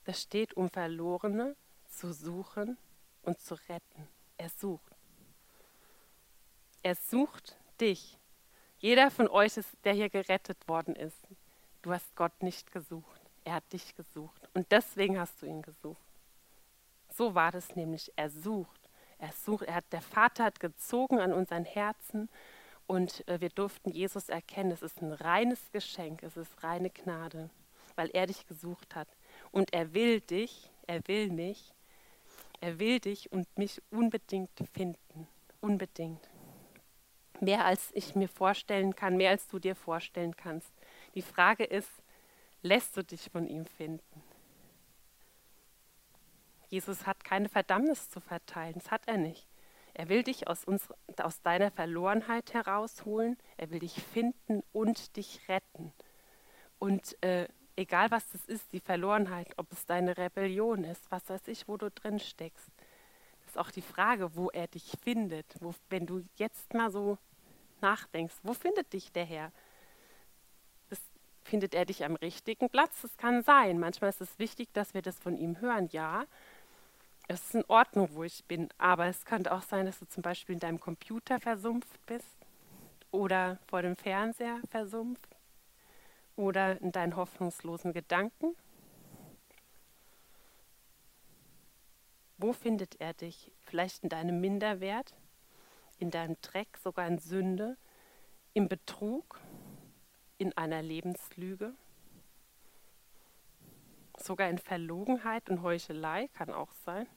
Das 0.05 0.23
steht, 0.23 0.55
um 0.55 0.71
Verlorene 0.71 1.55
zu 1.89 2.13
suchen 2.13 2.79
und 3.23 3.41
zu 3.41 3.55
retten. 3.69 4.09
Er 4.37 4.49
sucht. 4.49 4.97
Er 6.83 6.95
sucht 6.95 7.59
dich. 7.81 8.19
Jeder 8.79 9.11
von 9.11 9.29
euch, 9.29 9.57
ist, 9.57 9.77
der 9.85 9.93
hier 9.93 10.09
gerettet 10.09 10.69
worden 10.69 10.95
ist, 10.95 11.19
du 11.83 11.93
hast 11.93 12.15
Gott 12.17 12.43
nicht 12.43 12.73
gesucht. 12.73 13.21
Er 13.45 13.55
hat 13.55 13.73
dich 13.73 13.95
gesucht. 13.97 14.49
Und 14.55 14.71
deswegen 14.71 15.19
hast 15.19 15.43
du 15.43 15.47
ihn 15.47 15.63
gesucht. 15.63 16.01
So 17.11 17.35
war 17.35 17.51
das 17.51 17.75
nämlich. 17.75 18.13
Er 18.17 18.31
sucht. 18.31 18.89
Er 19.19 19.33
sucht. 19.33 19.65
Er 19.65 19.75
hat, 19.75 19.93
der 19.93 20.03
Vater 20.03 20.45
hat 20.45 20.61
gezogen 20.61 21.19
an 21.19 21.33
unseren 21.33 21.65
Herzen 21.65 22.29
und 22.87 23.27
äh, 23.29 23.41
wir 23.41 23.51
durften 23.51 23.91
Jesus 23.91 24.29
erkennen. 24.29 24.71
Es 24.71 24.83
ist 24.83 25.03
ein 25.03 25.13
reines 25.13 25.71
Geschenk. 25.73 26.23
Es 26.23 26.37
ist 26.37 26.63
reine 26.63 26.91
Gnade 26.91 27.51
weil 27.99 28.11
er 28.13 28.27
dich 28.27 28.47
gesucht 28.47 28.95
hat. 28.95 29.09
Und 29.51 29.73
er 29.73 29.93
will 29.93 30.21
dich, 30.21 30.71
er 30.87 31.07
will 31.09 31.31
mich, 31.31 31.75
er 32.61 32.79
will 32.79 33.01
dich 33.01 33.31
und 33.33 33.47
mich 33.59 33.83
unbedingt 33.91 34.51
finden. 34.73 35.29
Unbedingt. 35.61 36.29
Mehr 37.41 37.65
als 37.65 37.91
ich 37.93 38.15
mir 38.15 38.29
vorstellen 38.29 38.95
kann, 38.95 39.17
mehr 39.17 39.31
als 39.31 39.49
du 39.49 39.59
dir 39.59 39.75
vorstellen 39.75 40.37
kannst. 40.37 40.73
Die 41.15 41.23
Frage 41.23 41.65
ist, 41.65 41.91
lässt 42.63 42.97
du 42.97 43.03
dich 43.03 43.31
von 43.31 43.47
ihm 43.47 43.67
finden? 43.67 44.23
Jesus 46.69 47.07
hat 47.07 47.25
keine 47.25 47.49
Verdammnis 47.49 48.11
zu 48.11 48.21
verteilen, 48.21 48.75
das 48.75 48.91
hat 48.91 49.03
er 49.07 49.17
nicht. 49.17 49.49
Er 49.95 50.09
will 50.09 50.23
dich 50.23 50.47
aus, 50.47 50.65
uns, 50.65 50.89
aus 51.17 51.43
deiner 51.43 51.71
Verlorenheit 51.71 52.55
herausholen, 52.55 53.37
er 53.57 53.71
will 53.71 53.81
dich 53.81 53.95
finden 53.95 54.63
und 54.73 55.17
dich 55.17 55.49
retten. 55.49 55.93
Und 56.79 57.21
äh, 57.23 57.49
egal 57.79 58.11
was 58.11 58.29
das 58.31 58.45
ist, 58.47 58.73
die 58.73 58.81
Verlorenheit, 58.81 59.53
ob 59.57 59.73
es 59.73 59.87
deine 59.87 60.17
Rebellion 60.17 60.85
ist, 60.85 61.11
was 61.11 61.29
weiß 61.29 61.47
ich, 61.47 61.69
wo 61.69 61.77
du 61.77 61.91
drin 61.91 62.19
steckst. 62.19 62.69
Das 63.41 63.51
ist 63.51 63.59
auch 63.59 63.71
die 63.71 63.83
Frage, 63.83 64.35
wo 64.35 64.51
er 64.51 64.67
dich 64.67 64.93
findet. 65.03 65.47
Wo, 65.61 65.75
wenn 65.89 66.05
du 66.05 66.25
jetzt 66.37 66.75
mal 66.75 66.91
so 66.91 67.17
nachdenkst, 67.81 68.35
wo 68.43 68.53
findet 68.53 68.93
dich 68.93 69.13
der 69.13 69.25
Herr? 69.25 69.53
Das, 70.91 70.99
findet 71.45 71.75
er 71.75 71.87
dich 71.87 72.05
am 72.05 72.17
richtigen 72.17 72.69
Platz? 72.69 73.01
Das 73.01 73.17
kann 73.17 73.43
sein. 73.43 73.79
Manchmal 73.79 74.11
ist 74.11 74.21
es 74.21 74.39
wichtig, 74.39 74.69
dass 74.73 74.93
wir 74.93 75.01
das 75.01 75.19
von 75.19 75.39
ihm 75.39 75.61
hören. 75.61 75.89
Ja, 75.93 76.27
es 77.29 77.43
ist 77.43 77.55
in 77.55 77.65
Ordnung, 77.69 78.09
wo 78.13 78.25
ich 78.25 78.45
bin. 78.45 78.69
Aber 78.77 79.07
es 79.07 79.25
könnte 79.25 79.53
auch 79.53 79.63
sein, 79.63 79.87
dass 79.87 80.01
du 80.01 80.07
zum 80.09 80.23
Beispiel 80.23 80.55
in 80.55 80.61
deinem 80.61 80.81
Computer 80.81 81.39
versumpft 81.39 82.05
bist 82.07 82.27
oder 83.13 83.59
vor 83.69 83.83
dem 83.83 83.97
Fernseher 83.97 84.61
versumpft 84.69 85.38
oder 86.39 86.81
in 86.81 86.93
deinen 86.93 87.17
hoffnungslosen 87.17 87.93
Gedanken? 87.93 88.55
Wo 92.37 92.53
findet 92.53 93.01
er 93.01 93.13
dich? 93.13 93.51
Vielleicht 93.59 94.05
in 94.05 94.09
deinem 94.09 94.41
Minderwert, 94.41 95.17
in 95.99 96.13
deinem 96.13 96.41
Dreck, 96.41 96.79
sogar 96.79 97.09
in 97.09 97.19
Sünde, 97.19 97.77
im 98.55 98.69
Betrug, 98.69 99.41
in 100.39 100.57
einer 100.57 100.81
Lebenslüge, 100.81 101.75
sogar 104.17 104.49
in 104.49 104.59
Verlogenheit 104.59 105.51
und 105.51 105.63
Heuchelei 105.63 106.29
kann 106.35 106.51
auch 106.51 106.71
sein. 106.85 107.09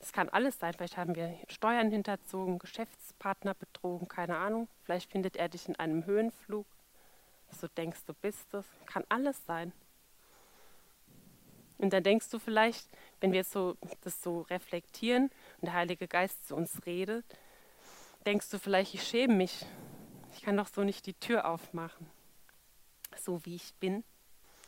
Es 0.00 0.12
kann 0.12 0.28
alles 0.28 0.58
sein. 0.58 0.74
Vielleicht 0.74 0.96
haben 0.96 1.14
wir 1.14 1.38
Steuern 1.48 1.90
hinterzogen, 1.92 2.58
Geschäftspartner 2.58 3.03
betrogen, 3.58 4.08
keine 4.08 4.36
Ahnung. 4.36 4.68
Vielleicht 4.82 5.10
findet 5.10 5.36
er 5.36 5.48
dich 5.48 5.68
in 5.68 5.76
einem 5.76 6.04
Höhenflug, 6.04 6.66
du 7.60 7.68
denkst, 7.68 8.04
du 8.06 8.14
bist 8.14 8.52
es. 8.54 8.66
Kann 8.86 9.04
alles 9.08 9.44
sein. 9.46 9.72
Und 11.78 11.92
dann 11.92 12.02
denkst 12.02 12.30
du 12.30 12.38
vielleicht, 12.38 12.88
wenn 13.20 13.32
wir 13.32 13.44
so, 13.44 13.76
das 14.02 14.22
so 14.22 14.42
reflektieren 14.42 15.30
und 15.60 15.66
der 15.66 15.74
Heilige 15.74 16.06
Geist 16.06 16.46
zu 16.46 16.54
uns 16.54 16.86
redet, 16.86 17.24
denkst 18.26 18.50
du 18.50 18.58
vielleicht, 18.58 18.94
ich 18.94 19.06
schäme 19.06 19.34
mich. 19.34 19.66
Ich 20.32 20.42
kann 20.42 20.56
doch 20.56 20.68
so 20.68 20.84
nicht 20.84 21.06
die 21.06 21.14
Tür 21.14 21.46
aufmachen. 21.48 22.10
So 23.16 23.44
wie 23.44 23.56
ich 23.56 23.74
bin. 23.74 24.04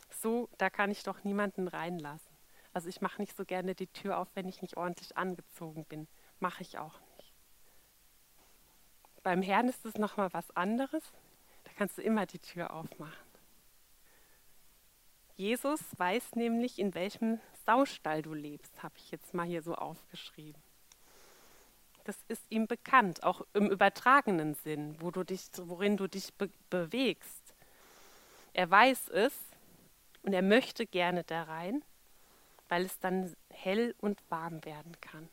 So, 0.09 0.49
da 0.57 0.69
kann 0.69 0.91
ich 0.91 1.03
doch 1.03 1.23
niemanden 1.23 1.67
reinlassen. 1.67 2.35
Also 2.73 2.89
ich 2.89 3.01
mache 3.01 3.21
nicht 3.21 3.35
so 3.35 3.45
gerne 3.45 3.75
die 3.75 3.87
Tür 3.87 4.17
auf, 4.17 4.27
wenn 4.35 4.47
ich 4.47 4.61
nicht 4.61 4.77
ordentlich 4.77 5.17
angezogen 5.17 5.85
bin. 5.85 6.07
Mache 6.39 6.61
ich 6.61 6.77
auch 6.77 6.99
nicht. 6.99 7.06
Beim 9.27 9.41
Herrn 9.41 9.67
ist 9.67 9.85
es 9.85 9.95
nochmal 9.95 10.31
was 10.31 10.55
anderes. 10.55 11.03
Da 11.65 11.71
kannst 11.77 11.97
du 11.97 12.01
immer 12.01 12.25
die 12.25 12.39
Tür 12.39 12.71
aufmachen. 12.71 13.27
Jesus 15.35 15.81
weiß 15.97 16.37
nämlich, 16.37 16.79
in 16.79 16.95
welchem 16.95 17.41
Saustall 17.65 18.21
du 18.21 18.33
lebst, 18.33 18.81
habe 18.81 18.93
ich 18.95 19.11
jetzt 19.11 19.33
mal 19.33 19.45
hier 19.45 19.61
so 19.61 19.75
aufgeschrieben. 19.75 20.63
Das 22.05 22.15
ist 22.29 22.41
ihm 22.49 22.67
bekannt, 22.67 23.23
auch 23.23 23.41
im 23.51 23.69
übertragenen 23.69 24.53
Sinn, 24.53 24.95
wo 25.01 25.11
du 25.11 25.25
dich, 25.25 25.49
worin 25.57 25.97
du 25.97 26.07
dich 26.07 26.33
be 26.35 26.49
bewegst. 26.69 27.53
Er 28.53 28.71
weiß 28.71 29.09
es 29.09 29.33
und 30.23 30.31
er 30.31 30.41
möchte 30.41 30.85
gerne 30.85 31.25
da 31.25 31.43
rein 31.43 31.83
weil 32.69 32.85
es 32.85 32.99
dann 32.99 33.35
hell 33.49 33.95
und 33.99 34.21
warm 34.29 34.63
werden 34.65 34.99
kann. 35.01 35.29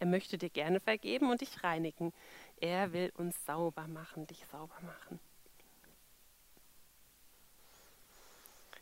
Er 0.00 0.06
möchte 0.06 0.38
dir 0.38 0.50
gerne 0.50 0.80
vergeben 0.80 1.30
und 1.30 1.40
dich 1.40 1.64
reinigen. 1.64 2.12
Er 2.60 2.92
will 2.92 3.12
uns 3.16 3.44
sauber 3.44 3.86
machen, 3.88 4.26
dich 4.26 4.44
sauber 4.50 4.78
machen. 4.82 5.18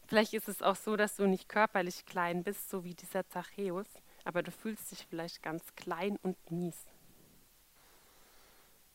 Vielleicht 0.06 0.34
ist 0.34 0.48
es 0.48 0.62
auch 0.62 0.76
so, 0.76 0.96
dass 0.96 1.16
du 1.16 1.26
nicht 1.26 1.48
körperlich 1.48 2.04
klein 2.06 2.44
bist, 2.44 2.70
so 2.70 2.84
wie 2.84 2.94
dieser 2.94 3.28
Zachäus, 3.28 3.88
aber 4.24 4.42
du 4.42 4.52
fühlst 4.52 4.90
dich 4.92 5.04
vielleicht 5.06 5.42
ganz 5.42 5.74
klein 5.74 6.16
und 6.22 6.50
mies. 6.50 6.86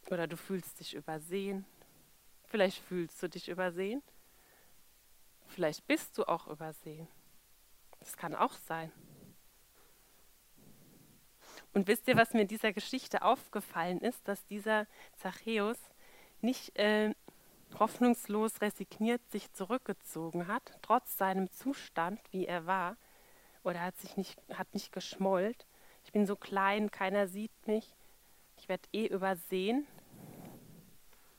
Oder 0.10 0.28
du 0.28 0.38
fühlst 0.38 0.80
dich 0.80 0.94
übersehen. 0.94 1.66
Vielleicht 2.46 2.82
fühlst 2.84 3.22
du 3.22 3.28
dich 3.30 3.50
übersehen. 3.50 4.02
Vielleicht 5.48 5.86
bist 5.86 6.18
du 6.18 6.24
auch 6.26 6.48
übersehen. 6.48 7.08
Das 8.00 8.16
kann 8.16 8.36
auch 8.36 8.54
sein. 8.54 8.92
Und 11.74 11.88
wisst 11.88 12.08
ihr, 12.08 12.18
was 12.18 12.34
mir 12.34 12.42
in 12.42 12.48
dieser 12.48 12.74
Geschichte 12.74 13.22
aufgefallen 13.22 14.00
ist, 14.00 14.28
dass 14.28 14.46
dieser 14.46 14.88
Zachäus 15.18 15.78
nicht 16.42 16.78
äh, 16.78 17.14
hoffnungslos 17.80 18.62
resigniert 18.62 19.22
sich 19.32 19.52
zurückgezogen 19.54 20.48
hat, 20.48 20.78
trotz 20.82 21.18
seinem 21.18 21.52
Zustand, 21.52 22.20
wie 22.32 22.46
er 22.46 22.66
war, 22.66 22.98
oder 23.64 23.82
hat 23.82 23.98
sich 23.98 24.18
nicht, 24.18 24.38
hat 24.54 24.74
nicht 24.74 24.92
geschmollt. 24.92 25.66
Ich 26.04 26.12
bin 26.12 26.26
so 26.26 26.36
klein, 26.36 26.92
keiner 26.92 27.28
sieht 27.28 27.52
mich. 27.68 27.96
Ich 28.58 28.68
werde 28.68 28.88
eh 28.92 29.06
übersehen. 29.06 29.88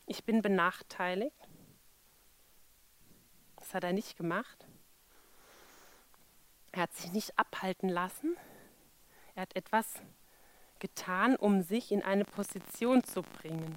Ich 0.06 0.24
bin 0.24 0.40
benachteiligt. 0.40 1.36
Das 3.56 3.74
hat 3.74 3.84
er 3.84 3.92
nicht 3.92 4.16
gemacht. 4.16 4.66
Er 6.72 6.82
hat 6.82 6.94
sich 6.94 7.12
nicht 7.12 7.38
abhalten 7.38 7.88
lassen. 7.88 8.36
Er 9.34 9.42
hat 9.42 9.56
etwas 9.56 10.00
getan, 10.82 11.36
um 11.36 11.62
sich 11.62 11.92
in 11.92 12.02
eine 12.02 12.24
Position 12.24 13.04
zu 13.04 13.22
bringen. 13.22 13.76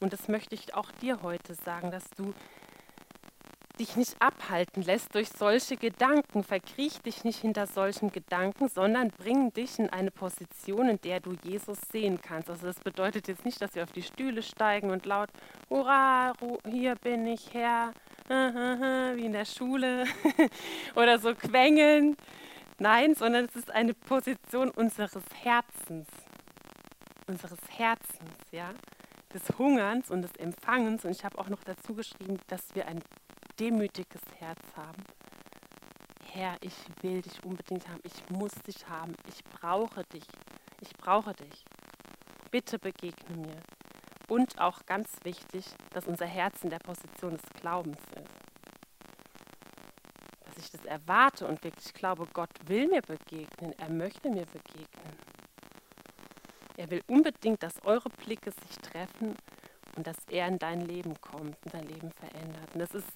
Und 0.00 0.12
das 0.12 0.28
möchte 0.28 0.54
ich 0.54 0.74
auch 0.74 0.90
dir 1.00 1.22
heute 1.22 1.54
sagen, 1.54 1.90
dass 1.90 2.04
du 2.10 2.34
dich 3.78 3.96
nicht 3.96 4.20
abhalten 4.20 4.82
lässt 4.82 5.14
durch 5.14 5.28
solche 5.30 5.76
Gedanken. 5.76 6.44
Verkriech 6.44 7.00
dich 7.00 7.24
nicht 7.24 7.40
hinter 7.40 7.66
solchen 7.66 8.12
Gedanken, 8.12 8.68
sondern 8.68 9.08
bring 9.08 9.52
dich 9.52 9.78
in 9.78 9.88
eine 9.90 10.10
Position, 10.10 10.88
in 10.88 11.00
der 11.00 11.20
du 11.20 11.34
Jesus 11.42 11.78
sehen 11.90 12.20
kannst. 12.20 12.50
Also 12.50 12.66
das 12.66 12.80
bedeutet 12.80 13.28
jetzt 13.28 13.44
nicht, 13.44 13.60
dass 13.62 13.74
wir 13.74 13.82
auf 13.82 13.92
die 13.92 14.02
Stühle 14.02 14.42
steigen 14.42 14.90
und 14.90 15.06
laut, 15.06 15.30
hurra, 15.70 16.34
hier 16.68 16.96
bin 16.96 17.26
ich 17.26 17.54
Herr, 17.54 17.92
wie 18.28 19.24
in 19.24 19.32
der 19.32 19.46
Schule 19.46 20.04
oder 20.94 21.18
so 21.18 21.34
quengeln. 21.34 22.16
Nein, 22.78 23.14
sondern 23.14 23.46
es 23.46 23.56
ist 23.56 23.70
eine 23.70 23.94
Position 23.94 24.70
unseres 24.70 25.24
Herzens. 25.42 26.08
Unseres 27.26 27.60
Herzens, 27.68 28.36
ja 28.50 28.72
des 29.32 29.58
Hungerns 29.58 30.10
und 30.10 30.22
des 30.22 30.34
Empfangens. 30.36 31.04
Und 31.04 31.12
ich 31.12 31.24
habe 31.24 31.38
auch 31.38 31.48
noch 31.48 31.64
dazu 31.64 31.94
geschrieben, 31.94 32.38
dass 32.48 32.74
wir 32.74 32.86
ein 32.86 33.02
demütiges 33.58 34.22
Herz 34.38 34.60
haben. 34.76 35.02
Herr, 36.32 36.56
ich 36.60 36.74
will 37.02 37.22
dich 37.22 37.44
unbedingt 37.44 37.88
haben. 37.88 38.00
Ich 38.04 38.30
muss 38.30 38.52
dich 38.66 38.88
haben. 38.88 39.14
Ich 39.28 39.42
brauche 39.44 40.04
dich. 40.04 40.24
Ich 40.80 40.96
brauche 40.96 41.34
dich. 41.34 41.64
Bitte 42.50 42.78
begegne 42.78 43.36
mir. 43.36 43.60
Und 44.28 44.58
auch 44.58 44.86
ganz 44.86 45.10
wichtig, 45.24 45.66
dass 45.90 46.06
unser 46.06 46.26
Herz 46.26 46.62
in 46.62 46.70
der 46.70 46.78
Position 46.78 47.32
des 47.32 47.42
Glaubens 47.60 47.98
ist. 48.16 48.30
Dass 50.44 50.64
ich 50.64 50.70
das 50.70 50.84
erwarte 50.84 51.46
und 51.46 51.62
wirklich 51.64 51.92
glaube, 51.92 52.26
Gott 52.32 52.50
will 52.66 52.88
mir 52.88 53.02
begegnen. 53.02 53.74
Er 53.78 53.90
möchte 53.90 54.30
mir 54.30 54.46
begegnen. 54.46 55.31
Er 56.76 56.90
will 56.90 57.02
unbedingt, 57.06 57.62
dass 57.62 57.84
eure 57.84 58.08
Blicke 58.08 58.50
sich 58.50 58.78
treffen 58.78 59.36
und 59.96 60.06
dass 60.06 60.16
er 60.30 60.48
in 60.48 60.58
dein 60.58 60.80
Leben 60.80 61.20
kommt 61.20 61.56
und 61.64 61.74
dein 61.74 61.86
Leben 61.86 62.10
verändert. 62.12 62.74
Und 62.74 62.80
das 62.80 62.92
ist, 62.92 63.08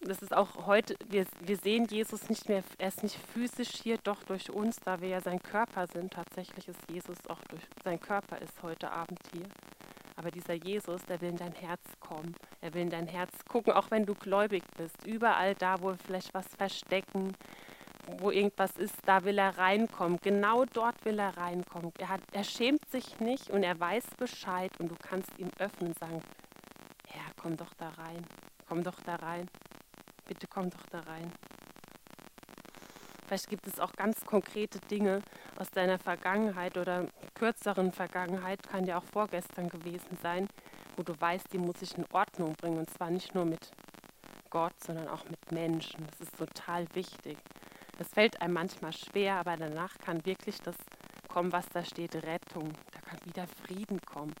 das 0.00 0.22
ist 0.22 0.34
auch 0.34 0.66
heute, 0.66 0.94
wir, 1.08 1.26
wir 1.40 1.56
sehen 1.56 1.86
Jesus 1.86 2.28
nicht 2.28 2.48
mehr, 2.48 2.62
er 2.78 2.88
ist 2.88 3.02
nicht 3.02 3.16
physisch 3.32 3.70
hier, 3.82 3.98
doch 3.98 4.22
durch 4.24 4.50
uns, 4.50 4.76
da 4.84 5.00
wir 5.00 5.08
ja 5.08 5.20
sein 5.20 5.42
Körper 5.42 5.86
sind. 5.86 6.12
Tatsächlich 6.12 6.68
ist 6.68 6.80
Jesus 6.90 7.18
auch 7.28 7.40
durch, 7.48 7.62
sein 7.84 8.00
Körper 8.00 8.40
ist 8.40 8.62
heute 8.62 8.90
Abend 8.90 9.18
hier. 9.32 9.46
Aber 10.16 10.30
dieser 10.30 10.54
Jesus, 10.54 11.02
der 11.06 11.20
will 11.20 11.30
in 11.30 11.36
dein 11.36 11.54
Herz 11.54 11.80
kommen. 11.98 12.34
Er 12.60 12.74
will 12.74 12.82
in 12.82 12.90
dein 12.90 13.06
Herz 13.06 13.32
gucken, 13.48 13.72
auch 13.72 13.90
wenn 13.90 14.06
du 14.06 14.14
gläubig 14.14 14.62
bist. 14.76 15.06
Überall 15.06 15.54
da, 15.54 15.80
wo 15.80 15.88
wir 15.88 15.96
vielleicht 15.96 16.34
was 16.34 16.46
verstecken, 16.56 17.34
wo 18.06 18.30
irgendwas 18.30 18.72
ist, 18.76 18.94
da 19.06 19.24
will 19.24 19.38
er 19.38 19.58
reinkommen. 19.58 20.18
Genau 20.22 20.64
dort 20.64 21.04
will 21.04 21.18
er 21.18 21.36
reinkommen. 21.36 21.92
Er, 21.98 22.08
hat, 22.08 22.20
er 22.32 22.44
schämt 22.44 22.88
sich 22.90 23.20
nicht 23.20 23.50
und 23.50 23.62
er 23.62 23.78
weiß 23.78 24.04
Bescheid 24.18 24.72
und 24.78 24.88
du 24.90 24.96
kannst 25.00 25.38
ihm 25.38 25.50
öffnen 25.58 25.88
und 25.88 25.98
sagen, 25.98 26.22
Herr, 27.08 27.32
komm 27.40 27.56
doch 27.56 27.74
da 27.74 27.90
rein, 27.90 28.26
komm 28.68 28.82
doch 28.82 29.00
da 29.04 29.16
rein, 29.16 29.48
bitte 30.26 30.46
komm 30.48 30.70
doch 30.70 30.86
da 30.90 31.00
rein. 31.00 31.32
Vielleicht 33.26 33.48
gibt 33.48 33.66
es 33.66 33.80
auch 33.80 33.92
ganz 33.92 34.24
konkrete 34.26 34.78
Dinge 34.80 35.22
aus 35.56 35.70
deiner 35.70 35.98
Vergangenheit 35.98 36.76
oder 36.76 37.06
kürzeren 37.34 37.92
Vergangenheit, 37.92 38.62
kann 38.62 38.84
ja 38.84 38.98
auch 38.98 39.04
vorgestern 39.04 39.68
gewesen 39.68 40.18
sein, 40.22 40.48
wo 40.96 41.02
du 41.02 41.18
weißt, 41.18 41.52
die 41.52 41.58
muss 41.58 41.80
ich 41.80 41.96
in 41.96 42.04
Ordnung 42.12 42.54
bringen 42.54 42.78
und 42.78 42.90
zwar 42.90 43.10
nicht 43.10 43.34
nur 43.34 43.44
mit 43.44 43.70
Gott, 44.50 44.74
sondern 44.84 45.08
auch 45.08 45.24
mit 45.24 45.50
Menschen. 45.50 46.06
Das 46.10 46.28
ist 46.28 46.36
total 46.36 46.86
wichtig. 46.94 47.38
Das 48.02 48.10
fällt 48.14 48.42
einem 48.42 48.54
manchmal 48.54 48.92
schwer, 48.92 49.36
aber 49.36 49.56
danach 49.56 49.96
kann 49.98 50.26
wirklich 50.26 50.60
das 50.60 50.74
kommen, 51.28 51.52
was 51.52 51.68
da 51.68 51.84
steht, 51.84 52.16
Rettung. 52.16 52.72
Da 52.90 53.00
kann 53.00 53.20
wieder 53.24 53.46
Frieden 53.46 54.00
kommen. 54.00 54.34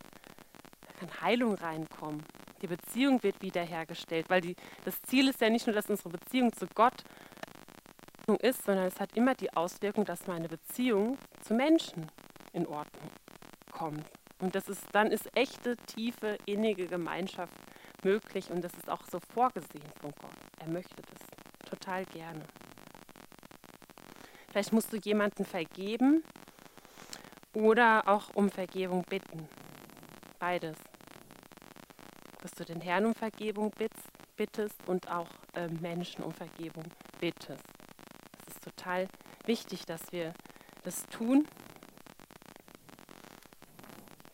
Da 0.84 0.92
kann 0.98 1.20
Heilung 1.20 1.54
reinkommen. 1.54 2.24
Die 2.60 2.66
Beziehung 2.66 3.22
wird 3.22 3.40
wiederhergestellt, 3.40 4.28
weil 4.28 4.40
die, 4.40 4.56
das 4.84 5.00
Ziel 5.02 5.28
ist 5.28 5.40
ja 5.40 5.48
nicht 5.48 5.68
nur, 5.68 5.76
dass 5.76 5.88
unsere 5.88 6.08
Beziehung 6.08 6.52
zu 6.52 6.66
Gott 6.74 7.04
ist, 8.40 8.64
sondern 8.64 8.86
es 8.86 8.98
hat 8.98 9.16
immer 9.16 9.34
die 9.34 9.52
Auswirkung, 9.52 10.04
dass 10.06 10.26
meine 10.26 10.48
Beziehung 10.48 11.16
zu 11.40 11.54
Menschen 11.54 12.10
in 12.52 12.66
Ordnung 12.66 13.10
kommt. 13.70 14.10
Und 14.40 14.56
das 14.56 14.68
ist, 14.68 14.82
dann 14.90 15.12
ist 15.12 15.30
echte, 15.36 15.76
tiefe, 15.76 16.36
innige 16.46 16.88
Gemeinschaft 16.88 17.54
möglich 18.02 18.50
und 18.50 18.62
das 18.64 18.74
ist 18.74 18.90
auch 18.90 19.04
so 19.08 19.20
vorgesehen 19.32 19.92
von 20.00 20.10
Gott. 20.20 20.34
Er 20.58 20.68
möchte 20.68 20.96
das 20.96 21.70
total 21.70 22.04
gerne. 22.06 22.42
Vielleicht 24.52 24.74
musst 24.74 24.92
du 24.92 24.98
jemanden 24.98 25.46
vergeben 25.46 26.22
oder 27.54 28.06
auch 28.06 28.34
um 28.34 28.50
Vergebung 28.50 29.02
bitten. 29.08 29.48
Beides. 30.38 30.76
Dass 32.42 32.50
du 32.50 32.66
den 32.66 32.82
Herrn 32.82 33.06
um 33.06 33.14
Vergebung 33.14 33.72
bittest 34.36 34.76
und 34.86 35.10
auch 35.10 35.30
äh, 35.54 35.68
Menschen 35.68 36.22
um 36.22 36.32
Vergebung 36.32 36.84
bittest. 37.18 37.64
Es 38.46 38.54
ist 38.56 38.64
total 38.64 39.08
wichtig, 39.46 39.86
dass 39.86 40.12
wir 40.12 40.34
das 40.82 41.06
tun. 41.06 41.48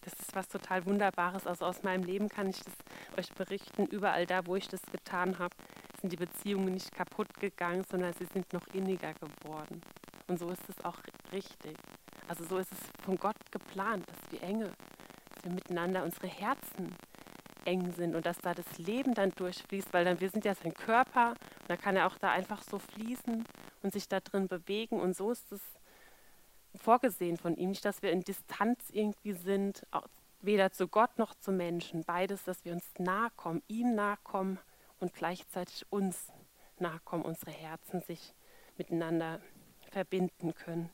Das 0.01 0.15
ist 0.15 0.35
was 0.35 0.49
total 0.49 0.85
Wunderbares. 0.85 1.47
Also 1.47 1.65
aus 1.65 1.85
meinem 1.85 2.03
Leben 2.03 2.29
kann 2.29 2.51
ich 2.51 2.61
das 2.65 2.75
euch 3.17 3.33
berichten. 3.35 3.87
Überall 3.87 4.27
da, 4.27 4.45
wo 4.47 4.57
ich 4.57 4.67
das 4.67 4.83
getan 4.83 5.39
habe, 5.39 5.55
sind 6.01 6.13
die 6.13 6.17
Beziehungen 6.17 6.75
nicht 6.75 6.93
kaputt 6.93 7.33
gegangen, 7.39 7.85
sondern 7.89 8.15
sie 8.15 8.27
sind 8.33 8.53
noch 8.53 8.67
inniger 8.69 9.15
geworden. 9.15 9.81
Und 10.29 10.38
so 10.38 10.49
ist 10.51 10.69
es 10.69 10.85
auch 10.85 10.99
richtig. 11.33 11.77
Also 12.29 12.45
so 12.45 12.59
ist 12.59 12.71
es 12.71 12.79
von 13.05 13.17
Gott 13.17 13.37
geplant, 13.51 14.07
dass 14.09 14.33
wir 14.33 14.43
enge, 14.43 14.73
dass 15.35 15.45
wir 15.45 15.53
miteinander 15.53 16.05
unsere 16.05 16.27
Herzen 16.27 16.95
eng 17.64 17.93
sind 17.93 18.14
und 18.14 18.27
dass 18.27 18.38
da 18.38 18.55
das 18.55 18.79
Leben 18.79 19.14
dann 19.14 19.31
durchfließt, 19.31 19.93
weil 19.93 20.05
dann 20.05 20.21
wir 20.21 20.31
sind 20.31 20.45
ja 20.45 20.55
sein 20.55 20.75
Körper 20.75 21.31
und 21.31 21.69
da 21.69 21.77
kann 21.77 21.97
er 21.97 22.07
auch 22.07 22.19
da 22.19 22.31
einfach 22.31 22.62
so 22.62 22.79
fließen 22.79 23.45
und 23.83 23.93
sich 23.93 24.09
da 24.09 24.21
drin 24.21 24.49
bewegen 24.49 25.01
und 25.01 25.17
so 25.17 25.31
ist 25.31 25.51
es 25.53 25.61
vorgesehen 26.77 27.37
von 27.37 27.57
ihm, 27.57 27.71
nicht, 27.71 27.85
dass 27.85 28.03
wir 28.03 28.12
in 28.12 28.23
Distanz 28.23 28.91
irgendwie 28.91 29.33
sind, 29.33 29.87
weder 30.41 30.71
zu 30.73 30.88
Gott 30.88 31.19
noch 31.19 31.35
zu 31.35 31.51
Menschen, 31.51 32.05
beides, 32.05 32.45
dass 32.45 32.64
wir 32.64 32.73
uns 32.73 32.85
nahe 32.99 33.31
kommen, 33.37 33.62
ihm 33.69 33.95
nahe 33.95 34.19
kommen 34.23 34.59
und 35.01 35.14
gleichzeitig 35.14 35.87
uns 35.91 36.33
nahe 36.79 37.01
kommen, 37.05 37.25
unsere 37.25 37.51
Herzen 37.51 38.01
sich 38.03 38.35
miteinander 38.77 39.41
verbinden 39.99 40.55
können. 40.55 40.91